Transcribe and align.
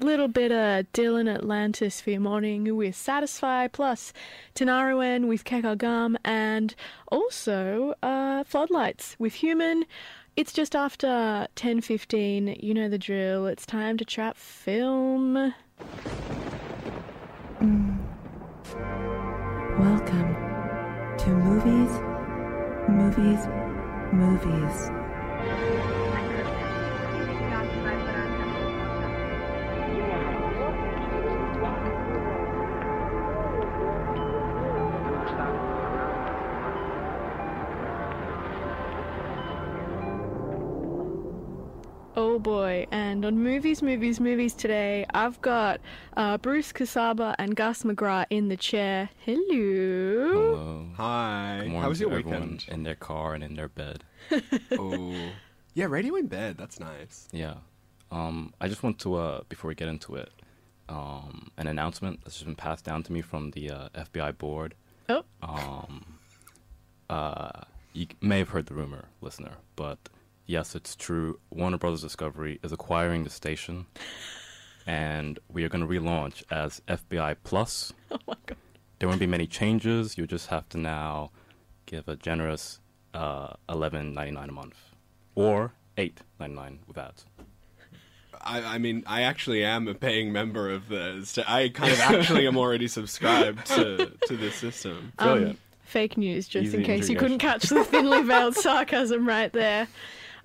little 0.00 0.28
bit 0.28 0.52
of 0.52 0.90
Dylan 0.92 1.32
Atlantis 1.32 2.00
for 2.00 2.10
your 2.10 2.20
morning 2.20 2.76
with 2.76 2.94
Satisfy, 2.94 3.68
plus 3.68 4.12
Tanaruen 4.54 5.28
with 5.28 5.44
Kekar 5.44 5.76
Gum, 5.76 6.16
and 6.24 6.74
also 7.10 7.94
uh, 8.02 8.44
Floodlights 8.44 9.16
with 9.18 9.34
Human. 9.34 9.84
It's 10.36 10.52
just 10.52 10.76
after 10.76 11.48
10.15. 11.56 12.62
You 12.62 12.74
know 12.74 12.88
the 12.88 12.98
drill. 12.98 13.46
It's 13.46 13.66
time 13.66 13.96
to 13.96 14.04
trap 14.04 14.36
film. 14.36 15.54
Welcome 19.78 20.34
to 21.18 21.30
Movies, 21.30 22.00
Movies, 22.88 23.46
Movies. 24.12 24.97
Oh 42.20 42.40
boy, 42.40 42.84
and 42.90 43.24
on 43.24 43.38
Movies, 43.38 43.80
Movies, 43.80 44.18
Movies 44.18 44.52
today, 44.52 45.06
I've 45.14 45.40
got 45.40 45.80
uh, 46.16 46.36
Bruce 46.38 46.72
Casaba 46.72 47.36
and 47.38 47.54
Gus 47.54 47.84
McGrath 47.84 48.26
in 48.28 48.48
the 48.48 48.56
chair. 48.56 49.08
Hello. 49.24 50.32
Hello. 50.32 50.86
Hi. 50.96 51.58
Good 51.60 51.68
morning 51.68 51.82
How 51.82 51.88
was 51.88 52.00
your 52.00 52.10
everyone 52.10 52.40
weekend? 52.40 52.64
in 52.66 52.82
their 52.82 52.96
car 52.96 53.34
and 53.34 53.44
in 53.44 53.54
their 53.54 53.68
bed. 53.68 54.02
oh, 54.72 55.14
yeah, 55.74 55.84
radio 55.84 56.16
in 56.16 56.26
bed. 56.26 56.56
That's 56.58 56.80
nice. 56.80 57.28
Yeah. 57.30 57.54
Um, 58.10 58.52
I 58.60 58.66
just 58.66 58.82
want 58.82 58.98
to, 59.00 59.14
uh, 59.14 59.40
before 59.48 59.68
we 59.68 59.76
get 59.76 59.86
into 59.86 60.16
it, 60.16 60.32
um, 60.88 61.52
an 61.56 61.68
announcement 61.68 62.18
that's 62.24 62.34
just 62.34 62.46
been 62.46 62.56
passed 62.56 62.84
down 62.84 63.04
to 63.04 63.12
me 63.12 63.20
from 63.22 63.52
the 63.52 63.70
uh, 63.70 63.88
FBI 63.94 64.36
board. 64.38 64.74
Oh, 65.08 65.22
Um, 65.40 66.18
uh, 67.08 67.60
you 67.92 68.08
may 68.20 68.38
have 68.40 68.48
heard 68.48 68.66
the 68.66 68.74
rumor, 68.74 69.04
listener, 69.20 69.52
but 69.76 69.98
yes, 70.48 70.74
it's 70.74 70.96
true. 70.96 71.38
Warner 71.50 71.78
Brothers 71.78 72.02
Discovery 72.02 72.58
is 72.64 72.72
acquiring 72.72 73.22
the 73.22 73.30
station, 73.30 73.86
and 74.84 75.38
we 75.48 75.62
are 75.62 75.68
going 75.68 75.86
to 75.86 75.92
relaunch 75.92 76.42
as 76.50 76.82
FBI 76.88 77.36
Plus. 77.44 77.92
oh 78.10 78.18
my 78.26 78.34
god. 78.46 78.56
There 78.98 79.08
won't 79.08 79.20
be 79.20 79.28
many 79.28 79.46
changes. 79.46 80.18
You 80.18 80.26
just 80.26 80.48
have 80.48 80.68
to 80.70 80.78
now 80.78 81.30
give 81.86 82.08
a 82.08 82.16
generous 82.16 82.80
uh, 83.14 83.52
eleven 83.68 84.12
ninety 84.12 84.32
nine 84.32 84.48
a 84.48 84.52
month, 84.52 84.74
or 85.36 85.74
eight 85.96 86.22
ninety 86.40 86.56
nine 86.56 86.80
with 86.88 86.98
ads. 86.98 87.24
I, 88.40 88.62
I 88.62 88.78
mean, 88.78 89.04
I 89.06 89.22
actually 89.22 89.64
am 89.64 89.88
a 89.88 89.94
paying 89.94 90.32
member 90.32 90.70
of 90.70 90.88
the. 90.88 91.22
st- 91.24 91.48
I 91.48 91.68
kind 91.68 91.92
of 91.92 92.00
actually 92.00 92.46
am 92.46 92.56
already 92.56 92.88
subscribed 92.98 93.66
to 93.66 94.12
to 94.26 94.36
this 94.36 94.56
system. 94.56 95.12
Brilliant. 95.16 95.58
Fake 95.84 96.18
news, 96.18 96.46
just 96.46 96.66
Easy 96.66 96.78
in 96.78 96.84
case 96.84 97.08
you 97.08 97.16
couldn't 97.16 97.38
catch 97.38 97.62
the 97.62 97.82
thinly 97.82 98.22
veiled 98.22 98.54
sarcasm 98.56 99.26
right 99.26 99.50
there. 99.52 99.88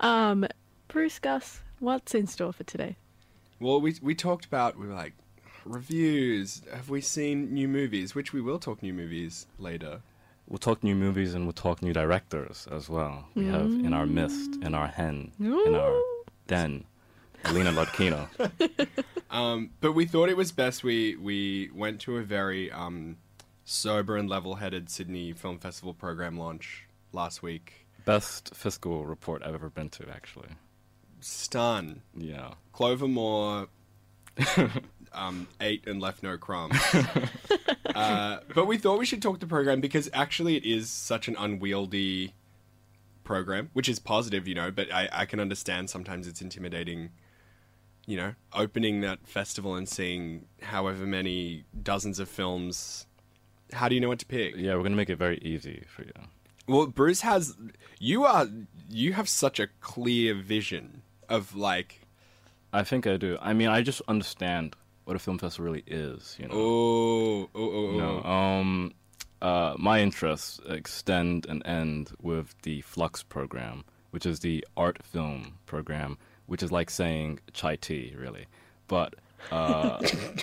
Um, 0.04 0.46
Bruce 0.88 1.18
Gus, 1.18 1.62
what's 1.78 2.14
in 2.14 2.26
store 2.26 2.52
for 2.52 2.62
today? 2.64 2.96
Well, 3.58 3.80
we 3.80 3.96
we 4.02 4.14
talked 4.14 4.44
about 4.44 4.78
we 4.78 4.86
were 4.86 4.94
like 4.94 5.14
reviews. 5.64 6.60
Have 6.70 6.90
we 6.90 7.00
seen 7.00 7.54
new 7.54 7.66
movies? 7.66 8.14
Which 8.14 8.34
we 8.34 8.42
will 8.42 8.58
talk 8.58 8.82
new 8.82 8.92
movies 8.92 9.46
later. 9.58 10.02
We'll 10.46 10.58
talk 10.58 10.84
new 10.84 10.94
movies 10.94 11.32
and 11.32 11.46
we'll 11.46 11.54
talk 11.54 11.80
new 11.80 11.94
directors 11.94 12.68
as 12.70 12.90
well. 12.90 13.24
We 13.34 13.46
have 13.46 13.64
in 13.64 13.94
our 13.94 14.04
midst, 14.04 14.56
in 14.56 14.74
our 14.74 14.88
hen, 14.88 15.32
in 15.38 15.74
our 15.74 16.02
den, 16.48 16.84
Alena 17.44 17.72
Lodkina. 17.72 18.28
Um, 19.30 19.70
but 19.80 19.94
we 19.94 20.06
thought 20.06 20.28
it 20.28 20.36
was 20.36 20.52
best 20.52 20.84
we 20.84 21.16
we 21.16 21.68
went 21.74 22.00
to 22.02 22.18
a 22.18 22.22
very 22.22 22.70
um, 22.70 23.16
sober 23.64 24.16
and 24.16 24.28
level-headed 24.28 24.88
Sydney 24.88 25.32
Film 25.32 25.58
Festival 25.58 25.92
program 25.92 26.38
launch 26.38 26.86
last 27.12 27.42
week. 27.42 27.83
Best 28.04 28.54
fiscal 28.54 29.06
report 29.06 29.42
I've 29.42 29.54
ever 29.54 29.70
been 29.70 29.88
to, 29.90 30.08
actually. 30.10 30.48
Stun. 31.20 32.02
Yeah. 32.16 32.54
Clover 32.72 33.08
Moore 33.08 33.68
um, 35.12 35.48
ate 35.60 35.86
and 35.86 36.00
left 36.00 36.22
no 36.22 36.36
crumbs. 36.36 36.78
uh, 37.94 38.40
but 38.54 38.66
we 38.66 38.76
thought 38.76 38.98
we 38.98 39.06
should 39.06 39.22
talk 39.22 39.40
the 39.40 39.46
program 39.46 39.80
because 39.80 40.10
actually 40.12 40.56
it 40.56 40.64
is 40.64 40.90
such 40.90 41.28
an 41.28 41.36
unwieldy 41.38 42.34
program, 43.22 43.70
which 43.72 43.88
is 43.88 43.98
positive, 43.98 44.46
you 44.46 44.54
know, 44.54 44.70
but 44.70 44.92
I, 44.92 45.08
I 45.12 45.24
can 45.24 45.40
understand 45.40 45.90
sometimes 45.90 46.26
it's 46.26 46.42
intimidating, 46.42 47.10
you 48.06 48.16
know, 48.16 48.34
opening 48.52 49.00
that 49.00 49.26
festival 49.26 49.74
and 49.74 49.88
seeing 49.88 50.46
however 50.62 51.06
many 51.06 51.64
dozens 51.82 52.18
of 52.18 52.28
films. 52.28 53.06
How 53.72 53.88
do 53.88 53.94
you 53.94 54.00
know 54.00 54.08
what 54.08 54.18
to 54.20 54.26
pick? 54.26 54.56
Yeah, 54.56 54.74
we're 54.74 54.80
going 54.80 54.92
to 54.92 54.96
make 54.96 55.10
it 55.10 55.16
very 55.16 55.38
easy 55.38 55.84
for 55.88 56.02
you. 56.02 56.12
Well, 56.66 56.86
Bruce 56.86 57.20
has 57.20 57.56
you 57.98 58.24
are 58.24 58.46
you 58.88 59.12
have 59.12 59.28
such 59.28 59.60
a 59.60 59.68
clear 59.80 60.34
vision 60.34 61.02
of 61.28 61.54
like 61.54 62.00
I 62.72 62.82
think 62.82 63.06
I 63.06 63.16
do. 63.16 63.38
I 63.40 63.52
mean, 63.52 63.68
I 63.68 63.82
just 63.82 64.02
understand 64.08 64.74
what 65.04 65.14
a 65.14 65.18
film 65.18 65.38
festival 65.38 65.66
really 65.66 65.84
is, 65.86 66.36
you 66.40 66.48
know. 66.48 66.54
oh 66.54 67.50
oh 67.54 67.70
oh, 67.70 67.92
You 67.92 67.98
know, 67.98 68.22
oh. 68.24 68.30
um, 68.30 68.94
uh, 69.42 69.74
my 69.78 70.00
interests 70.00 70.60
extend 70.68 71.46
and 71.46 71.64
end 71.66 72.12
with 72.20 72.54
the 72.62 72.80
Flux 72.80 73.22
program, 73.22 73.84
which 74.10 74.26
is 74.26 74.40
the 74.40 74.66
art 74.76 75.04
film 75.04 75.58
program, 75.66 76.18
which 76.46 76.62
is 76.62 76.72
like 76.72 76.90
saying 76.90 77.40
chai 77.52 77.76
tea, 77.76 78.14
really. 78.18 78.46
But 78.88 79.14
uh, 79.52 80.02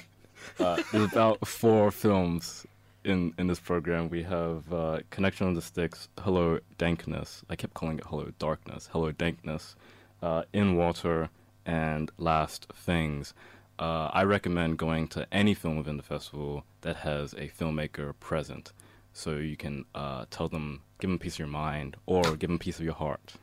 uh, 0.59 0.83
there's 0.91 1.11
about 1.11 1.47
four 1.47 1.91
films 1.91 2.65
in 3.03 3.33
in 3.37 3.47
this 3.47 3.59
program. 3.59 4.09
We 4.09 4.23
have 4.23 4.71
uh, 4.71 4.99
Connection 5.09 5.47
on 5.47 5.53
the 5.53 5.61
Sticks, 5.61 6.07
Hello 6.19 6.59
Dankness. 6.77 7.43
I 7.49 7.55
kept 7.55 7.73
calling 7.73 7.99
it 7.99 8.05
Hello 8.05 8.31
Darkness. 8.39 8.89
Hello 8.91 9.11
Dankness, 9.11 9.75
uh, 10.21 10.43
In 10.53 10.75
Water, 10.75 11.29
and 11.65 12.11
Last 12.17 12.67
Things. 12.75 13.33
Uh, 13.79 14.09
I 14.13 14.23
recommend 14.23 14.77
going 14.77 15.07
to 15.09 15.27
any 15.33 15.53
film 15.53 15.77
within 15.77 15.97
the 15.97 16.03
festival 16.03 16.65
that 16.81 16.97
has 16.97 17.33
a 17.33 17.47
filmmaker 17.47 18.13
present, 18.19 18.73
so 19.13 19.37
you 19.37 19.57
can 19.57 19.85
uh, 19.95 20.25
tell 20.29 20.47
them, 20.47 20.81
give 20.99 21.09
them 21.09 21.15
a 21.15 21.19
piece 21.19 21.35
of 21.35 21.39
your 21.39 21.47
mind, 21.47 21.95
or 22.05 22.21
give 22.35 22.49
them 22.49 22.55
a 22.55 22.59
piece 22.59 22.77
of 22.77 22.85
your 22.85 22.93
heart. 22.93 23.33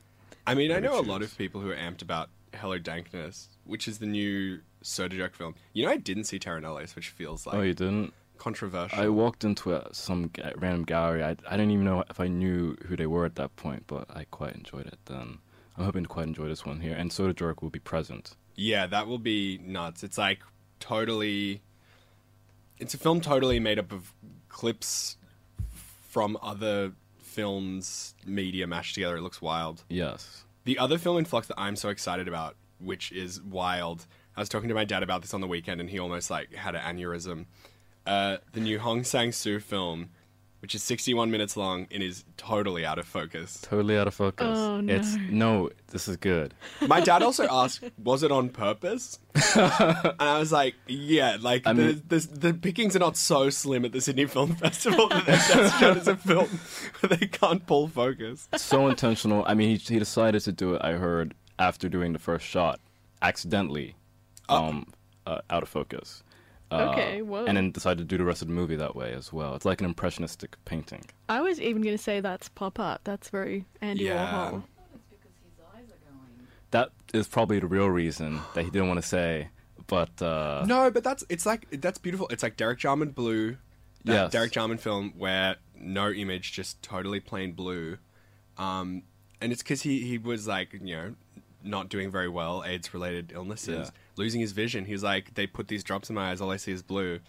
I 0.46 0.54
mean, 0.54 0.70
I 0.70 0.78
know 0.78 0.96
it 0.98 1.06
a 1.06 1.10
lot 1.10 1.22
of 1.22 1.36
people 1.36 1.60
who 1.60 1.70
are 1.70 1.76
amped 1.76 2.02
about 2.02 2.30
Hello 2.54 2.78
Dankness, 2.78 3.48
which 3.64 3.88
is 3.88 3.98
the 3.98 4.06
new 4.06 4.60
Soda 4.82 5.16
Jerk 5.16 5.34
film. 5.34 5.54
You 5.72 5.86
know, 5.86 5.90
I 5.90 5.96
didn't 5.96 6.24
see 6.24 6.38
Terror 6.38 6.60
Nullius, 6.60 6.94
which 6.94 7.08
feels 7.10 7.46
like 7.46 7.56
oh, 7.56 7.62
you 7.62 7.74
didn't? 7.74 8.14
Controversial. 8.38 8.98
I 9.00 9.08
walked 9.08 9.44
into 9.44 9.74
a, 9.74 9.88
some 9.92 10.28
ga- 10.28 10.52
random 10.56 10.84
gallery. 10.84 11.22
I, 11.24 11.30
I 11.48 11.56
didn't 11.56 11.70
even 11.72 11.84
know 11.84 12.04
if 12.08 12.20
I 12.20 12.28
knew 12.28 12.76
who 12.86 12.96
they 12.96 13.06
were 13.06 13.24
at 13.26 13.34
that 13.36 13.56
point, 13.56 13.84
but 13.86 14.06
I 14.10 14.24
quite 14.30 14.54
enjoyed 14.54 14.86
it 14.86 14.98
then. 15.06 15.38
I'm 15.76 15.84
hoping 15.84 16.02
to 16.04 16.08
quite 16.08 16.26
enjoy 16.26 16.48
this 16.48 16.64
one 16.66 16.80
here, 16.80 16.94
and 16.94 17.12
Soda 17.12 17.32
Jerk 17.34 17.62
will 17.62 17.70
be 17.70 17.78
present. 17.78 18.36
yeah, 18.56 18.86
that 18.86 19.06
will 19.06 19.18
be 19.18 19.58
nuts. 19.58 20.02
It's 20.02 20.18
like 20.18 20.40
totally. 20.80 21.62
It's 22.78 22.94
a 22.94 22.98
film 22.98 23.20
totally 23.20 23.58
made 23.60 23.78
up 23.78 23.92
of 23.92 24.12
clips 24.48 25.16
from 26.08 26.38
other 26.42 26.92
films, 27.20 28.14
media 28.26 28.66
mashed 28.66 28.94
together. 28.94 29.16
It 29.16 29.22
looks 29.22 29.40
wild. 29.42 29.84
Yes. 29.88 30.44
The 30.64 30.78
other 30.78 30.98
film 30.98 31.18
in 31.18 31.24
Flux 31.24 31.46
that 31.48 31.58
I'm 31.58 31.76
so 31.76 31.88
excited 31.88 32.28
about, 32.28 32.56
which 32.80 33.10
is 33.12 33.40
wild, 33.42 34.06
I 34.36 34.40
was 34.40 34.48
talking 34.48 34.68
to 34.68 34.74
my 34.74 34.84
dad 34.84 35.02
about 35.02 35.22
this 35.22 35.32
on 35.34 35.40
the 35.40 35.46
weekend, 35.46 35.80
and 35.80 35.88
he 35.90 35.98
almost 35.98 36.30
like 36.30 36.52
had 36.54 36.74
an 36.74 36.82
aneurysm. 36.96 37.46
Uh, 38.08 38.38
the 38.52 38.60
new 38.60 38.78
Hong 38.78 39.04
Sang 39.04 39.32
Soo 39.32 39.60
film, 39.60 40.08
which 40.60 40.74
is 40.74 40.82
61 40.82 41.30
minutes 41.30 41.56
long 41.58 41.86
and 41.90 42.02
is 42.02 42.24
totally 42.38 42.86
out 42.86 42.98
of 42.98 43.06
focus. 43.06 43.60
Totally 43.60 43.98
out 43.98 44.08
of 44.08 44.14
focus. 44.14 44.46
Oh, 44.58 44.80
no. 44.80 44.94
It's 44.94 45.14
no, 45.28 45.68
this 45.88 46.08
is 46.08 46.16
good. 46.16 46.54
My 46.86 47.00
dad 47.00 47.22
also 47.22 47.46
asked, 47.50 47.84
"Was 48.02 48.22
it 48.22 48.32
on 48.32 48.48
purpose?" 48.48 49.18
and 49.54 50.14
I 50.18 50.38
was 50.38 50.50
like, 50.50 50.74
"Yeah, 50.86 51.36
like 51.38 51.66
I 51.66 51.74
the, 51.74 51.82
mean- 51.82 52.02
the 52.08 52.18
the 52.32 52.54
pickings 52.54 52.96
are 52.96 52.98
not 52.98 53.18
so 53.18 53.50
slim 53.50 53.84
at 53.84 53.92
the 53.92 54.00
Sydney 54.00 54.24
Film 54.26 54.56
Festival 54.64 55.08
that 55.10 55.26
that's 55.26 55.78
shown 55.78 55.98
as 55.98 56.08
a 56.08 56.16
film 56.16 56.48
where 57.00 57.16
they 57.16 57.26
can't 57.26 57.66
pull 57.66 57.88
focus." 57.88 58.48
So 58.56 58.88
intentional. 58.88 59.44
I 59.46 59.52
mean, 59.52 59.68
he, 59.68 59.76
he 59.76 59.98
decided 59.98 60.40
to 60.44 60.52
do 60.52 60.74
it. 60.74 60.80
I 60.82 60.92
heard 60.92 61.34
after 61.58 61.90
doing 61.90 62.14
the 62.14 62.18
first 62.18 62.46
shot, 62.46 62.80
accidentally, 63.20 63.96
um, 64.48 64.86
uh, 65.26 65.40
out 65.50 65.62
of 65.62 65.68
focus. 65.68 66.22
Uh, 66.70 66.90
Okay, 66.92 67.22
whoa. 67.22 67.46
And 67.46 67.56
then 67.56 67.70
decided 67.70 67.98
to 67.98 68.04
do 68.04 68.18
the 68.18 68.24
rest 68.24 68.42
of 68.42 68.48
the 68.48 68.54
movie 68.54 68.76
that 68.76 68.94
way 68.94 69.12
as 69.14 69.32
well. 69.32 69.54
It's 69.54 69.64
like 69.64 69.80
an 69.80 69.86
impressionistic 69.86 70.56
painting. 70.66 71.04
I 71.28 71.40
was 71.40 71.60
even 71.60 71.80
going 71.82 71.96
to 71.96 72.02
say 72.02 72.20
that's 72.20 72.48
pop 72.50 72.78
art. 72.78 73.00
That's 73.04 73.30
very 73.30 73.64
Andy 73.80 74.04
Yeah. 74.04 74.50
Warhol. 74.52 74.62
That 76.70 76.90
is 77.14 77.26
probably 77.26 77.60
the 77.60 77.66
real 77.66 77.88
reason 77.88 78.40
that 78.54 78.64
he 78.64 78.70
didn't 78.70 78.88
want 78.88 79.00
to 79.00 79.06
say. 79.06 79.48
But 79.86 80.20
uh, 80.20 80.64
No, 80.66 80.90
but 80.90 81.02
that's 81.02 81.24
it's 81.30 81.46
like 81.46 81.66
that's 81.80 81.98
beautiful. 81.98 82.28
It's 82.28 82.42
like 82.42 82.56
Derek 82.58 82.78
Jarman 82.78 83.10
Blue, 83.10 83.56
that 84.04 84.12
Yes. 84.12 84.32
Derek 84.32 84.52
Jarman 84.52 84.76
film 84.76 85.14
where 85.16 85.56
no 85.74 86.10
image, 86.10 86.52
just 86.52 86.82
totally 86.82 87.20
plain 87.20 87.52
blue. 87.52 87.96
Um, 88.58 89.02
and 89.40 89.50
it's 89.52 89.62
because 89.62 89.80
he 89.82 90.00
he 90.00 90.18
was 90.18 90.46
like 90.46 90.74
you 90.74 90.94
know 90.94 91.14
not 91.64 91.88
doing 91.88 92.10
very 92.10 92.28
well, 92.28 92.62
AIDS 92.66 92.92
related 92.92 93.32
illnesses. 93.34 93.86
Yeah. 93.86 93.90
Losing 94.18 94.40
his 94.40 94.52
vision. 94.52 94.84
He's 94.84 95.02
like, 95.02 95.34
they 95.34 95.46
put 95.46 95.68
these 95.68 95.82
drops 95.84 96.08
in 96.10 96.14
my 96.16 96.30
eyes, 96.30 96.40
all 96.40 96.50
I 96.50 96.56
see 96.56 96.72
is 96.72 96.82
blue. 96.82 97.20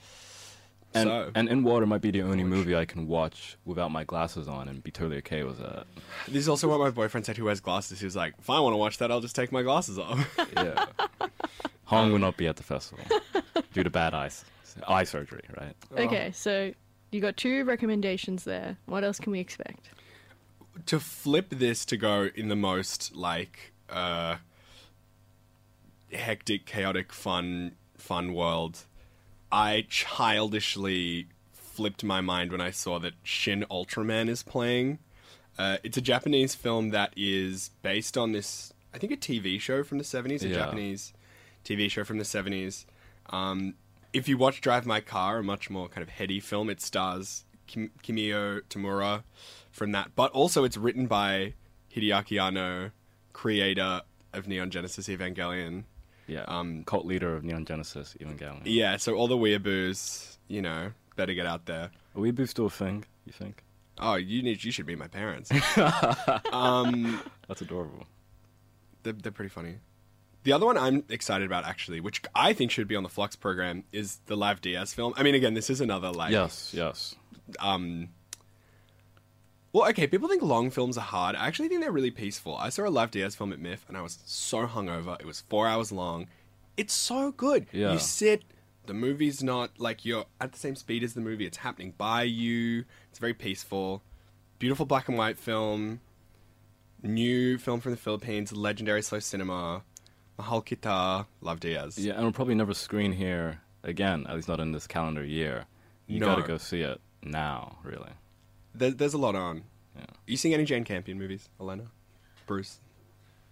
And, 0.93 1.07
so, 1.07 1.31
and 1.35 1.47
In 1.47 1.61
Water 1.63 1.85
might 1.85 2.01
be 2.01 2.09
the 2.09 2.23
only 2.23 2.43
movie 2.43 2.75
I 2.75 2.83
can 2.85 3.07
watch 3.07 3.57
without 3.63 3.91
my 3.91 4.03
glasses 4.03 4.47
on 4.47 4.67
and 4.67 4.83
be 4.83 4.89
totally 4.89 5.17
okay 5.17 5.43
with 5.43 5.59
that. 5.59 5.85
this 6.27 6.37
is 6.37 6.49
also 6.49 6.67
what 6.67 6.79
my 6.79 6.89
boyfriend 6.89 7.27
said 7.27 7.37
who 7.37 7.45
wears 7.45 7.59
glasses. 7.59 7.99
He 7.99 8.05
was 8.05 8.15
like, 8.15 8.33
if 8.39 8.49
I 8.49 8.59
want 8.59 8.73
to 8.73 8.77
watch 8.77 8.97
that, 8.97 9.11
I'll 9.11 9.21
just 9.21 9.35
take 9.35 9.51
my 9.51 9.61
glasses 9.61 9.99
off. 9.99 10.19
Yeah. 10.55 10.85
Hong 11.85 12.11
will 12.11 12.19
not 12.19 12.37
be 12.37 12.47
at 12.47 12.55
the 12.55 12.63
festival 12.63 13.03
due 13.73 13.83
to 13.83 13.89
bad 13.89 14.13
eyes, 14.13 14.45
eye 14.87 15.03
surgery, 15.03 15.41
right? 15.59 15.75
Okay, 15.97 16.31
so 16.31 16.71
you 17.11 17.21
got 17.21 17.37
two 17.37 17.63
recommendations 17.65 18.43
there. 18.43 18.77
What 18.85 19.03
else 19.03 19.19
can 19.19 19.31
we 19.31 19.39
expect? 19.39 19.89
to 20.85 20.99
flip 20.99 21.47
this 21.49 21.83
to 21.85 21.97
go 21.97 22.29
in 22.35 22.47
the 22.47 22.55
most 22.55 23.13
like 23.13 23.73
uh 23.89 24.37
hectic 26.11 26.65
chaotic 26.65 27.11
fun 27.13 27.73
fun 27.97 28.33
world 28.33 28.85
i 29.51 29.85
childishly 29.89 31.27
flipped 31.53 32.03
my 32.03 32.21
mind 32.21 32.51
when 32.51 32.61
i 32.61 32.71
saw 32.71 32.97
that 32.99 33.13
shin 33.23 33.65
ultraman 33.69 34.27
is 34.29 34.43
playing 34.43 34.99
uh, 35.57 35.77
it's 35.83 35.97
a 35.97 36.01
japanese 36.01 36.55
film 36.55 36.89
that 36.89 37.13
is 37.17 37.71
based 37.81 38.17
on 38.17 38.31
this 38.31 38.73
i 38.93 38.97
think 38.97 39.11
a 39.11 39.17
tv 39.17 39.59
show 39.59 39.83
from 39.83 39.97
the 39.97 40.03
70s 40.03 40.43
a 40.43 40.47
Yeah. 40.47 40.55
japanese 40.55 41.13
tv 41.65 41.89
show 41.89 42.03
from 42.03 42.17
the 42.17 42.23
70s 42.23 42.85
um, 43.31 43.75
if 44.13 44.27
you 44.27 44.37
watch 44.37 44.61
drive 44.61 44.85
my 44.85 45.01
car 45.01 45.39
a 45.39 45.43
much 45.43 45.69
more 45.69 45.87
kind 45.87 46.01
of 46.01 46.09
heady 46.09 46.39
film 46.39 46.69
it 46.69 46.81
stars 46.81 47.43
Kim- 47.67 47.91
kimio 48.01 48.61
tamura 48.69 49.21
from 49.71 49.91
that. 49.91 50.15
But 50.15 50.31
also, 50.31 50.63
it's 50.63 50.75
written 50.75 51.05
by 51.05 51.53
Hideaki 51.95 52.41
Anno, 52.41 52.89
creator 53.31 54.01
of 54.33 54.47
Neon 54.47 54.71
Genesis 54.71 55.07
Evangelion. 55.07 55.83
Yeah. 56.29 56.43
Um, 56.47 56.83
Cult 56.85 57.05
leader 57.05 57.35
of 57.35 57.43
Neon 57.43 57.65
Genesis 57.65 58.15
Evangelion. 58.21 58.61
Yeah, 58.65 58.97
so 58.97 59.15
all 59.15 59.27
the 59.27 59.35
weeaboos, 59.37 60.37
you 60.47 60.61
know, 60.61 60.91
better 61.15 61.33
get 61.33 61.45
out 61.45 61.65
there. 61.65 61.89
Are 62.15 62.21
Weeaboo 62.21 62.47
still 62.47 62.67
a 62.67 62.69
thing, 62.69 63.03
you 63.25 63.33
think? 63.33 63.63
Oh, 63.97 64.15
you 64.15 64.41
need, 64.43 64.63
you 64.63 64.71
should 64.71 64.87
meet 64.87 64.97
my 64.97 65.07
parents. 65.07 65.51
um, 66.51 67.21
That's 67.47 67.61
adorable. 67.61 68.05
they're, 69.03 69.13
they're 69.13 69.31
pretty 69.31 69.49
funny. 69.49 69.75
The 70.43 70.53
other 70.53 70.65
one 70.65 70.77
I'm 70.77 71.03
excited 71.09 71.45
about, 71.45 71.65
actually, 71.65 71.99
which 71.99 72.21
I 72.33 72.53
think 72.53 72.71
should 72.71 72.87
be 72.87 72.95
on 72.95 73.03
the 73.03 73.09
Flux 73.09 73.35
program, 73.35 73.83
is 73.91 74.19
the 74.27 74.37
Lav 74.37 74.61
Diaz 74.61 74.93
film. 74.93 75.13
I 75.17 75.23
mean, 75.23 75.35
again, 75.35 75.53
this 75.53 75.69
is 75.69 75.81
another 75.81 76.11
like 76.11 76.31
Yes, 76.31 76.71
yes. 76.73 77.15
um 77.59 78.07
well 79.73 79.87
okay 79.89 80.07
people 80.07 80.27
think 80.29 80.41
long 80.41 80.69
films 80.71 80.97
are 80.97 81.01
hard. 81.01 81.35
I 81.35 81.47
actually 81.47 81.67
think 81.69 81.81
they're 81.81 81.91
really 81.91 82.11
peaceful. 82.11 82.55
I 82.57 82.69
saw 82.69 82.87
a 82.87 82.89
Lav 82.89 83.11
Diaz 83.11 83.35
film 83.35 83.53
at 83.53 83.59
miff 83.59 83.85
and 83.87 83.95
i 83.97 84.01
was 84.01 84.19
so 84.25 84.65
hungover. 84.67 85.19
It 85.19 85.25
was 85.25 85.41
four 85.49 85.67
hours 85.67 85.91
long. 85.91 86.27
It's 86.77 86.93
so 86.93 87.31
good. 87.31 87.67
Yeah. 87.71 87.93
you 87.93 87.99
sit 87.99 88.43
the 88.85 88.93
movie's 88.93 89.43
not 89.43 89.79
like 89.79 90.03
you're 90.05 90.25
at 90.41 90.51
the 90.53 90.57
same 90.59 90.75
speed 90.75 91.03
as 91.03 91.13
the 91.13 91.21
movie. 91.21 91.45
It's 91.45 91.57
happening 91.57 91.93
by 91.97 92.23
you. 92.23 92.85
It's 93.09 93.19
very 93.19 93.35
peaceful. 93.35 94.01
Beautiful 94.57 94.85
black 94.87 95.07
and 95.07 95.17
white 95.17 95.37
film. 95.37 95.99
New 97.01 97.57
film 97.57 97.79
from 97.79 97.91
the 97.91 97.97
philippines 97.97 98.51
legendary 98.51 99.01
slow 99.01 99.19
cinema. 99.19 99.83
Mahal 100.37 100.61
kita 100.61 101.25
Lav 101.41 101.59
Diaz. 101.59 101.97
Yeah, 101.97 102.13
and 102.13 102.23
we'll 102.23 102.31
probably 102.31 102.55
never 102.55 102.73
screen 102.73 103.11
here 103.13 103.61
again, 103.83 104.25
at 104.27 104.35
least 104.35 104.47
not 104.47 104.59
in 104.59 104.71
this 104.71 104.87
calendar 104.87 105.23
year. 105.23 105.65
You 106.07 106.19
No. 106.19 106.25
gotta 106.27 106.41
go 106.47 106.57
see 106.57 106.81
it 106.81 106.99
now, 107.23 107.77
really. 107.83 108.11
There, 108.73 108.91
there's 108.91 109.13
a 109.13 109.17
lot 109.17 109.35
on 109.35 109.63
Yeah. 109.97 110.05
you 110.27 110.37
seeing 110.37 110.53
any 110.53 110.65
jane 110.65 110.83
campion 110.83 111.17
movies 111.19 111.49
elena 111.59 111.85
bruce 112.45 112.79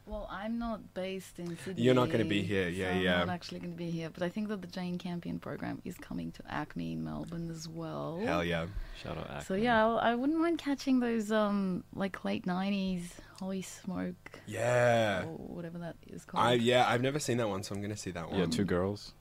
Well, 0.05 0.25
I'm 0.31 0.57
not 0.57 0.93
based 0.93 1.37
in 1.37 1.57
Sydney. 1.57 1.83
You're 1.83 1.93
not 1.93 2.09
gonna 2.09 2.23
be 2.23 2.41
here, 2.41 2.69
yeah, 2.69 2.93
so 2.93 2.99
yeah. 2.99 3.19
I'm 3.21 3.27
not 3.27 3.33
actually 3.33 3.59
going 3.59 3.73
to 3.73 3.77
be 3.77 3.89
here, 3.91 4.09
but 4.09 4.23
I 4.23 4.29
think 4.29 4.47
that 4.47 4.61
the 4.61 4.67
Jane 4.77 4.97
Campion 4.97 5.37
program 5.37 5.81
is 5.83 5.97
coming 5.97 6.31
to 6.37 6.41
ACMI 6.43 6.93
in 6.93 7.03
Melbourne 7.03 7.49
as 7.51 7.67
well. 7.67 8.17
hell 8.23 8.41
yeah 8.41 8.67
Shout 9.03 9.17
out 9.17 9.27
So 9.27 9.33
ACMI. 9.33 9.43
So, 9.47 9.53
yeah, 9.55 9.85
I 9.85 10.11
I 10.11 10.15
wouldn't 10.15 10.39
mind 10.39 10.59
catching 10.59 11.01
those 11.01 11.29
um 11.43 11.83
like 11.93 12.23
late 12.23 12.45
'90s 12.45 13.03
Holy 13.41 13.61
Smoke 13.61 14.39
Yeah. 14.45 15.23
or 15.25 15.35
whatever 15.57 15.77
that 15.79 15.97
is 16.15 16.23
called. 16.23 16.41
I 16.45 16.53
yeah, 16.53 16.87
I've 16.87 17.01
never 17.09 17.19
seen 17.19 17.35
that 17.41 17.49
one, 17.49 17.61
so 17.63 17.75
I'm 17.75 17.81
gonna 17.81 17.97
see 18.05 18.11
that 18.11 18.29
one. 18.31 18.39
Yeah, 18.39 18.45
two 18.59 18.63
girls. 18.75 19.13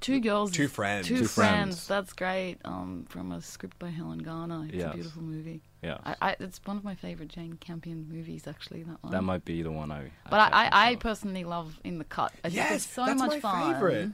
Two 0.00 0.18
girls, 0.20 0.50
Two 0.50 0.66
friends. 0.68 1.06
two, 1.08 1.18
Two 1.18 1.24
friends. 1.26 1.84
Friends. 1.84 1.86
That's 1.86 2.12
great. 2.14 2.56
Um, 2.64 3.04
from 3.08 3.32
a 3.32 3.42
script 3.42 3.78
by 3.78 3.88
Helen 3.90 4.18
Garner. 4.20 4.64
It's 4.66 4.74
Yes. 4.76 4.90
a 4.92 4.94
beautiful 4.94 5.22
movie. 5.22 5.60
Yeah. 5.82 5.98
I, 6.04 6.16
I, 6.22 6.36
it's 6.40 6.58
one 6.64 6.78
of 6.78 6.84
my 6.84 6.94
favorite 6.94 7.28
Jane 7.28 7.54
Campion 7.60 8.06
movies, 8.10 8.46
actually. 8.46 8.82
That 8.84 9.02
one. 9.02 9.12
that 9.12 9.22
might 9.22 9.44
be 9.44 9.62
the 9.62 9.70
one 9.70 9.92
I. 9.92 10.10
But 10.30 10.52
I, 10.52 10.68
I, 10.72 10.90
I 10.92 10.96
personally 10.96 11.44
love 11.44 11.78
In 11.84 11.98
the 11.98 12.04
Cut. 12.04 12.32
I 12.44 12.48
think 12.48 12.54
Yes, 12.54 12.74
it's 12.84 12.86
so 12.94 13.04
that's 13.04 13.18
much 13.20 13.30
my 13.30 13.40
fun. 13.40 13.74
favorite. 13.74 14.10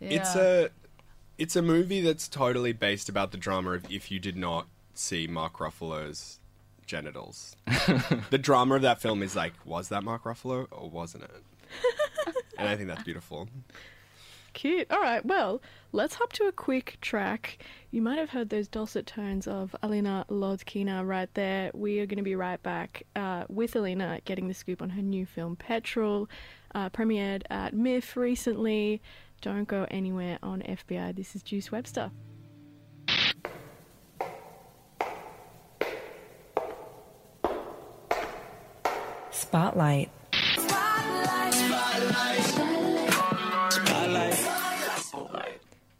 It's 0.00 0.36
a 0.36 0.70
it's 1.38 1.56
a 1.56 1.62
movie 1.62 2.00
that's 2.00 2.28
totally 2.28 2.72
based 2.72 3.08
about 3.08 3.32
the 3.32 3.36
drama 3.38 3.72
of 3.72 3.90
if 3.90 4.10
you 4.12 4.20
did 4.20 4.36
not 4.36 4.68
see 4.94 5.26
Mark 5.26 5.54
Ruffalo's 5.54 6.38
genitals. 6.86 7.56
the 8.30 8.38
drama 8.38 8.76
of 8.76 8.82
that 8.82 9.00
film 9.00 9.20
is 9.22 9.34
like, 9.34 9.54
was 9.64 9.88
that 9.88 10.04
Mark 10.04 10.22
Ruffalo 10.24 10.68
or 10.70 10.88
wasn't 10.90 11.24
it? 11.24 11.30
and 12.58 12.68
I 12.68 12.76
think 12.76 12.88
that's 12.88 13.02
beautiful. 13.02 13.48
Cute. 14.54 14.86
All 14.90 15.00
right, 15.00 15.26
well, 15.26 15.60
let's 15.90 16.14
hop 16.14 16.32
to 16.34 16.44
a 16.44 16.52
quick 16.52 16.96
track. 17.00 17.58
You 17.90 18.00
might 18.00 18.18
have 18.18 18.30
heard 18.30 18.50
those 18.50 18.68
dulcet 18.68 19.04
tones 19.04 19.48
of 19.48 19.74
Alena 19.82 20.24
Lodkina 20.28 21.06
right 21.06 21.28
there. 21.34 21.72
We 21.74 21.98
are 21.98 22.06
going 22.06 22.18
to 22.18 22.22
be 22.22 22.36
right 22.36 22.62
back 22.62 23.02
uh, 23.16 23.44
with 23.48 23.74
Alena 23.74 24.24
getting 24.24 24.46
the 24.46 24.54
scoop 24.54 24.80
on 24.80 24.90
her 24.90 25.02
new 25.02 25.26
film 25.26 25.56
Petrol, 25.56 26.28
uh, 26.72 26.88
premiered 26.88 27.42
at 27.50 27.74
MIF 27.74 28.14
recently. 28.14 29.02
Don't 29.40 29.66
go 29.66 29.86
anywhere 29.90 30.38
on 30.40 30.62
FBI. 30.62 31.16
This 31.16 31.34
is 31.34 31.42
Juice 31.42 31.72
Webster. 31.72 32.12
Spotlight. 39.32 40.10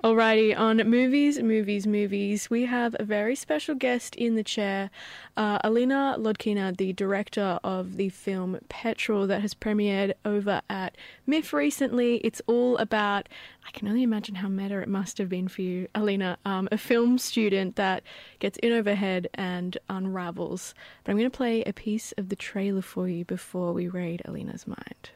Alrighty, 0.05 0.55
on 0.55 0.77
movies, 0.87 1.39
movies, 1.39 1.87
movies, 1.87 2.51
we 2.51 2.67
have 2.67 2.95
a 3.01 3.05
very 3.05 3.35
special 3.35 3.75
guest 3.75 4.15
in 4.17 4.35
the 4.35 4.45
chair, 4.45 4.91
uh, 5.35 5.59
Alena 5.61 6.19
Lodkina, 6.19 6.77
the 6.77 6.93
director 6.93 7.59
of 7.65 7.97
the 7.97 8.11
film 8.11 8.59
Petrol 8.69 9.27
that 9.27 9.41
has 9.41 9.55
premiered 9.55 10.12
over 10.27 10.61
at 10.69 10.95
MIF 11.27 11.55
recently. 11.55 12.17
It's 12.17 12.43
all 12.47 12.77
about, 12.77 13.31
I 13.67 13.71
can 13.71 13.89
only 13.89 14.03
imagine 14.03 14.35
how 14.35 14.49
meta 14.49 14.79
it 14.83 14.91
must 14.91 15.17
have 15.17 15.31
been 15.31 15.49
for 15.49 15.62
you, 15.62 15.88
Alena, 15.95 16.37
um, 16.45 16.69
a 16.71 16.76
film 16.76 17.17
student 17.17 17.76
that 17.76 18.02
gets 18.40 18.59
in 18.59 18.73
over 18.73 18.95
head 18.95 19.28
and 19.33 19.78
unravels. 19.88 20.75
But 21.02 21.12
I'm 21.12 21.17
going 21.17 21.31
to 21.31 21.35
play 21.35 21.62
a 21.62 21.73
piece 21.73 22.12
of 22.19 22.28
the 22.28 22.37
trailer 22.37 22.83
for 22.83 23.09
you 23.09 23.25
before 23.25 23.73
we 23.73 23.88
raid 23.88 24.21
Alena's 24.26 24.67
mind. 24.67 25.09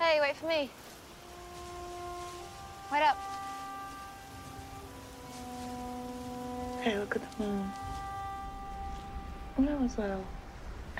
Hey, 0.00 0.22
wait 0.22 0.36
for 0.36 0.46
me. 0.46 0.70
Wait 2.92 3.02
up. 3.02 3.16
Hey, 6.82 6.98
look 6.98 7.16
at 7.16 7.22
the 7.32 7.42
moon. 7.42 7.72
When 9.56 9.68
I 9.68 9.74
was 9.74 9.98
little, 9.98 10.24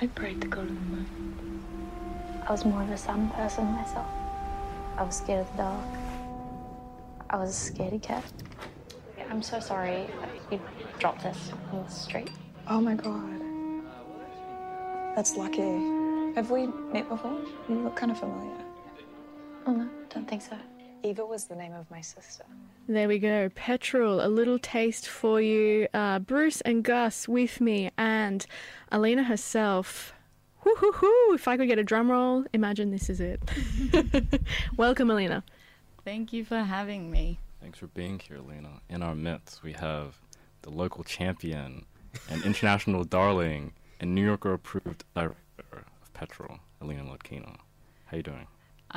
I 0.01 0.07
prayed 0.07 0.41
to 0.41 0.47
go 0.47 0.61
to 0.61 0.67
the 0.67 0.73
moon. 0.73 1.63
I 2.45 2.51
was 2.51 2.65
more 2.65 2.81
of 2.81 2.89
a 2.89 2.97
sun 2.97 3.29
person 3.29 3.65
myself. 3.65 4.07
I 4.97 5.03
was 5.03 5.15
scared 5.15 5.41
of 5.41 5.51
the 5.51 5.63
dark. 5.63 5.85
I 7.29 7.37
was 7.37 7.69
a 7.69 7.71
scaredy 7.71 8.01
cat. 8.01 8.23
I'm 9.29 9.41
so 9.41 9.59
sorry 9.59 10.07
you 10.51 10.59
dropped 10.99 11.23
this 11.23 11.51
in 11.71 11.83
the 11.83 11.89
street. 11.89 12.31
Oh 12.67 12.81
my 12.81 12.95
god. 12.95 13.41
That's 15.15 15.37
lucky. 15.37 15.61
Have 16.35 16.51
we 16.51 16.67
met 16.67 17.07
before? 17.07 17.39
You 17.69 17.75
look 17.75 17.95
kind 17.95 18.11
of 18.11 18.19
familiar. 18.19 18.57
Oh 19.65 19.73
no, 19.73 19.89
don't 20.09 20.27
think 20.27 20.41
so. 20.41 20.57
Eva 21.03 21.25
was 21.25 21.45
the 21.45 21.55
name 21.55 21.73
of 21.73 21.89
my 21.91 22.01
sister. 22.01 22.43
There 22.87 23.07
we 23.07 23.19
go. 23.19 23.49
Petrol, 23.49 24.25
a 24.25 24.27
little 24.27 24.59
taste 24.59 25.07
for 25.07 25.41
you. 25.41 25.87
Uh, 25.93 26.19
Bruce 26.19 26.61
and 26.61 26.83
Gus 26.83 27.27
with 27.27 27.61
me, 27.61 27.91
and 27.97 28.45
Alena 28.91 29.25
herself. 29.25 30.13
Whoo 30.63 30.75
hoo 30.75 30.91
hoo! 30.93 31.33
If 31.33 31.47
I 31.47 31.55
could 31.57 31.67
get 31.67 31.79
a 31.79 31.83
drum 31.83 32.09
roll, 32.11 32.45
imagine 32.53 32.91
this 32.91 33.09
is 33.09 33.19
it. 33.21 33.41
Welcome, 34.77 35.09
Alena. 35.09 35.43
Thank 36.03 36.33
you 36.33 36.43
for 36.43 36.59
having 36.59 37.11
me. 37.11 37.39
Thanks 37.61 37.79
for 37.79 37.87
being 37.87 38.19
here, 38.19 38.39
Lena. 38.39 38.81
In 38.89 39.03
our 39.03 39.15
midst, 39.15 39.63
we 39.63 39.73
have 39.73 40.17
the 40.63 40.69
local 40.69 41.03
champion 41.03 41.85
and 42.29 42.43
international 42.43 43.03
darling 43.17 43.73
and 43.99 44.13
New 44.13 44.25
Yorker 44.25 44.53
approved 44.53 45.03
director 45.15 45.35
of 45.71 46.13
Petrol, 46.13 46.59
Alina 46.81 47.03
Lodkina. 47.03 47.57
How 48.05 48.17
you 48.17 48.23
doing? 48.23 48.47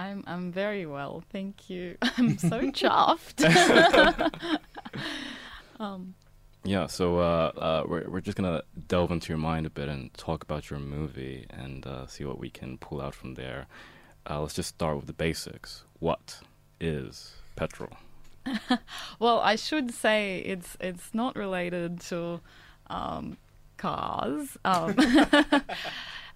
I'm 0.00 0.25
I'm 0.26 0.52
very 0.52 0.87
well, 0.87 1.23
thank 1.30 1.69
you. 1.71 1.97
I'm 2.16 2.38
so 2.38 2.61
chuffed. 2.80 3.40
um, 5.80 6.14
Yeah, 6.64 6.87
so 6.87 7.19
uh, 7.19 7.52
uh, 7.57 7.83
we're 7.88 8.09
we're 8.09 8.21
just 8.21 8.37
gonna 8.37 8.62
delve 8.88 9.11
into 9.11 9.28
your 9.28 9.38
mind 9.38 9.66
a 9.66 9.71
bit 9.71 9.88
and 9.88 10.12
talk 10.14 10.42
about 10.42 10.71
your 10.71 10.78
movie 10.78 11.47
and 11.50 11.87
uh, 11.87 12.07
see 12.07 12.25
what 12.25 12.38
we 12.38 12.50
can 12.50 12.78
pull 12.78 13.00
out 13.00 13.14
from 13.14 13.35
there. 13.35 13.66
uh, 14.28 14.40
let's 14.40 14.54
just 14.54 14.69
start 14.71 14.97
with 14.97 15.07
the 15.07 15.12
basics. 15.12 15.85
What 15.99 16.40
is 16.80 17.35
petrol? 17.57 17.92
Well, 19.19 19.38
I 19.40 19.57
should 19.57 19.92
say 19.92 20.38
it's 20.40 20.76
it's 20.80 21.12
not 21.14 21.37
related 21.37 22.00
to 22.11 22.40
um, 22.88 23.37
cars. 23.76 24.57
Um, 24.64 24.97